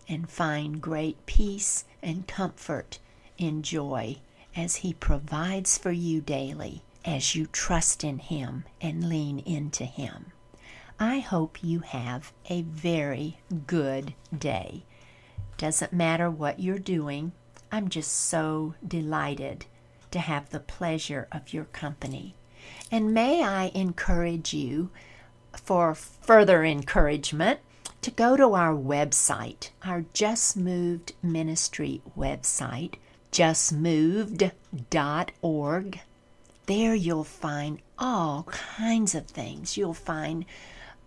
and 0.09 0.29
find 0.29 0.81
great 0.81 1.25
peace 1.27 1.85
and 2.03 2.27
comfort 2.27 2.99
in 3.39 3.63
joy 3.63 4.19
as 4.57 4.77
He 4.77 4.93
provides 4.93 5.79
for 5.79 5.93
you 5.93 6.21
daily 6.21 6.83
as 7.05 7.35
you 7.35 7.47
trust 7.47 8.05
in 8.05 8.19
Him 8.19 8.65
and 8.81 9.09
lean 9.09 9.39
into 9.41 9.85
Him. 9.85 10.33
I 10.99 11.19
hope 11.19 11.63
you 11.63 11.81
have 11.81 12.33
a 12.49 12.63
very 12.63 13.39
good 13.67 14.15
day. 14.37 14.85
Doesn't 15.59 15.93
matter 15.93 16.31
what 16.31 16.61
you're 16.61 16.79
doing, 16.79 17.33
I'm 17.73 17.89
just 17.89 18.13
so 18.13 18.75
delighted 18.87 19.67
to 20.13 20.21
have 20.21 20.51
the 20.51 20.61
pleasure 20.61 21.27
of 21.33 21.53
your 21.53 21.65
company. 21.65 22.37
And 22.91 23.13
may 23.13 23.43
I 23.43 23.73
encourage 23.75 24.55
you 24.55 24.91
for 25.53 25.95
further 25.95 26.65
encouragement 26.65 27.61
to 28.05 28.11
go 28.11 28.37
to 28.37 28.53
our 28.53 28.75
website, 28.75 29.71
our 29.83 30.05
Just 30.13 30.59
Moved 30.59 31.15
Ministry 31.23 32.03
website, 32.15 32.97
justmoved.org. 33.33 36.01
There 36.67 36.95
you'll 36.95 37.25
find 37.25 37.79
all 37.99 38.43
kinds 38.43 39.15
of 39.15 39.27
things. 39.27 39.79
You'll 39.79 39.95
find 39.95 40.45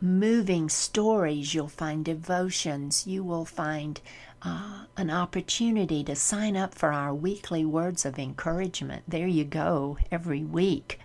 moving 0.01 0.69
stories, 0.69 1.53
you'll 1.53 1.67
find 1.67 2.03
devotions, 2.03 3.05
you 3.05 3.23
will 3.23 3.45
find 3.45 4.01
uh, 4.41 4.85
an 4.97 5.11
opportunity 5.11 6.03
to 6.03 6.15
sign 6.15 6.57
up 6.57 6.73
for 6.73 6.91
our 6.91 7.13
weekly 7.13 7.63
words 7.63 8.07
of 8.07 8.17
encouragement. 8.17 9.03
There 9.07 9.27
you 9.27 9.43
go, 9.43 9.99
every 10.11 10.43
week, 10.43 10.99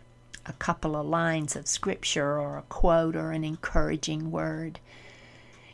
a 0.46 0.54
couple 0.54 0.96
of 0.96 1.04
lines 1.04 1.54
of 1.54 1.68
scripture 1.68 2.40
or 2.40 2.56
a 2.56 2.62
quote 2.62 3.14
or 3.14 3.32
an 3.32 3.44
encouraging 3.44 4.30
word. 4.30 4.80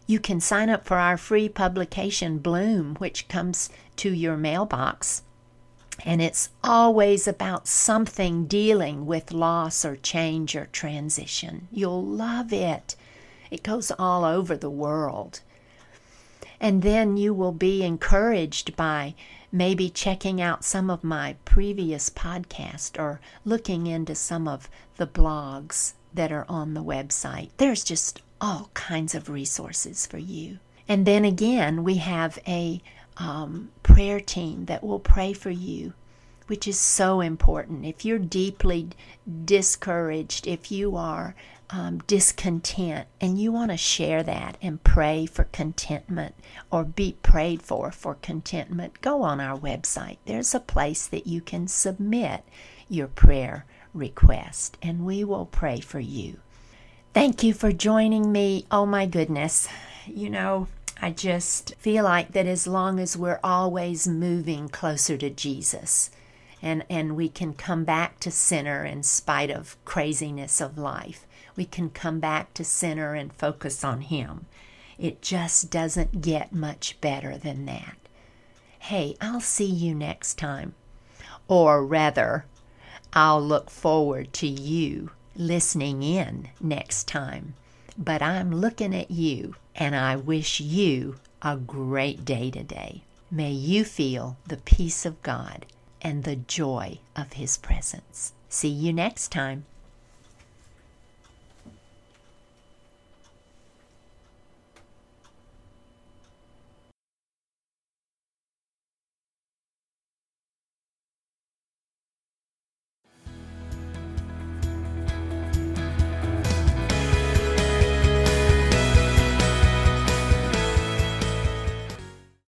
You 0.09 0.19
can 0.19 0.41
sign 0.41 0.71
up 0.71 0.87
for 0.87 0.97
our 0.97 1.19
free 1.19 1.51
publication, 1.51 2.39
Bloom, 2.39 2.95
which 2.97 3.29
comes 3.29 3.69
to 3.97 4.11
your 4.11 4.39
mailbox. 4.39 5.23
And 6.03 6.23
it's 6.23 6.49
always 6.65 7.29
about 7.29 7.69
something 7.69 8.47
dealing 8.47 9.05
with 9.05 9.33
loss 9.33 9.85
or 9.85 9.97
change 9.97 10.57
or 10.57 10.65
transition. 10.73 11.69
You'll 11.71 12.03
love 12.03 12.55
it. 12.55 12.97
It 13.51 13.63
goes 13.63 13.93
all 13.99 14.25
over 14.25 14.57
the 14.57 14.71
world. 14.71 15.43
And 16.59 16.81
then 16.81 17.19
you 17.19 17.35
will 17.35 17.53
be 17.53 17.83
encouraged 17.83 18.77
by 18.77 19.15
maybe 19.53 19.91
checking 19.91 20.41
out 20.41 20.65
some 20.65 20.89
of 20.89 21.05
my 21.05 21.37
previous 21.45 22.09
podcasts 22.09 22.99
or 22.99 23.21
looking 23.45 23.87
into 23.87 24.15
some 24.15 24.49
of 24.49 24.71
the 24.97 25.07
blogs 25.07 25.93
that 26.15 26.33
are 26.33 26.47
on 26.49 26.73
the 26.73 26.83
website. 26.83 27.51
There's 27.59 27.85
just 27.85 28.23
all 28.41 28.71
kinds 28.75 29.15
of 29.15 29.29
resources 29.29 30.07
for 30.07 30.19
you. 30.19 30.59
And 30.87 31.07
then 31.07 31.25
again, 31.25 31.85
we 31.85 31.97
have 31.97 32.39
a 32.47 32.81
um, 33.19 33.71
prayer 33.83 34.21
team 34.21 34.67
that 34.67 34.83
will 34.83 35.01
pray 35.01 35.33
for 35.33 35.51
you, 35.51 35.93
which 36.47 36.67
is 36.67 36.79
so 36.79 37.21
important. 37.21 37.85
If 37.85 38.05
you're 38.05 38.19
deeply 38.19 38.91
discouraged, 39.45 40.47
if 40.47 40.71
you 40.71 40.97
are 40.97 41.35
um, 41.71 41.99
discontent, 42.07 43.07
and 43.21 43.39
you 43.39 43.53
want 43.53 43.71
to 43.71 43.77
share 43.77 44.23
that 44.23 44.57
and 44.63 44.83
pray 44.83 45.27
for 45.27 45.45
contentment 45.45 46.35
or 46.71 46.85
be 46.85 47.17
prayed 47.23 47.61
for 47.61 47.91
for 47.91 48.15
contentment, 48.15 49.03
go 49.03 49.23
on 49.23 49.41
our 49.41 49.59
website. 49.59 50.17
There's 50.25 50.55
a 50.55 50.61
place 50.61 51.07
that 51.07 51.27
you 51.27 51.43
can 51.43 51.69
submit 51.69 52.43
your 52.89 53.09
prayer 53.09 53.67
request, 53.93 54.79
and 54.81 55.05
we 55.05 55.25
will 55.25 55.45
pray 55.45 55.81
for 55.81 56.01
you. 56.01 56.41
Thank 57.19 57.43
you 57.43 57.53
for 57.53 57.73
joining 57.73 58.31
me. 58.31 58.65
Oh 58.71 58.87
my 58.87 59.05
goodness. 59.05 59.67
You 60.07 60.31
know, 60.31 60.69
I 61.03 61.11
just 61.11 61.75
feel 61.75 62.05
like 62.05 62.31
that 62.31 62.47
as 62.47 62.69
long 62.69 63.01
as 63.01 63.17
we're 63.17 63.41
always 63.43 64.07
moving 64.07 64.69
closer 64.69 65.17
to 65.17 65.29
Jesus 65.29 66.13
and, 66.63 66.85
and 66.89 67.17
we 67.17 67.29
can 67.29 67.55
come 67.55 67.83
back 67.83 68.21
to 68.21 68.31
center 68.31 68.85
in 68.85 69.03
spite 69.03 69.51
of 69.51 69.77
craziness 69.85 70.61
of 70.61 70.79
life, 70.79 71.27
we 71.57 71.65
can 71.65 71.91
come 71.91 72.21
back 72.21 72.55
to 72.55 72.63
center 72.63 73.15
and 73.15 73.33
focus 73.33 73.83
on 73.83 74.03
Him. 74.03 74.47
It 74.97 75.21
just 75.21 75.73
doesn't 75.73 76.21
get 76.21 76.53
much 76.53 77.01
better 77.01 77.37
than 77.37 77.67
that. 77.67 77.97
Hey, 78.79 79.17
I'll 79.21 79.41
see 79.41 79.67
you 79.67 79.93
next 79.93 80.39
time. 80.39 80.77
Or 81.49 81.85
rather, 81.85 82.45
I'll 83.13 83.43
look 83.43 83.71
forward 83.71 84.33
to 84.35 84.47
you 84.47 85.11
listening 85.39 86.03
in 86.03 86.51
next 86.61 87.07
time. 87.09 87.55
But 87.97 88.21
I'm 88.21 88.55
looking 88.55 88.95
at 88.95 89.11
you, 89.11 89.55
and 89.75 89.97
I 89.97 90.17
wish 90.17 90.61
you 90.61 91.17
a 91.41 91.57
great 91.57 92.25
day 92.25 92.51
today. 92.51 93.05
May 93.31 93.53
you 93.53 93.85
feel 93.85 94.37
the 94.47 94.57
peace 94.59 95.07
of 95.07 95.23
God 95.23 95.65
and 96.03 96.25
the 96.25 96.37
joy 96.37 96.99
of 97.17 97.35
His 97.35 97.57
presence. 97.57 98.33
See 98.49 98.69
you 98.69 98.93
next 98.93 99.29
time. 99.29 99.65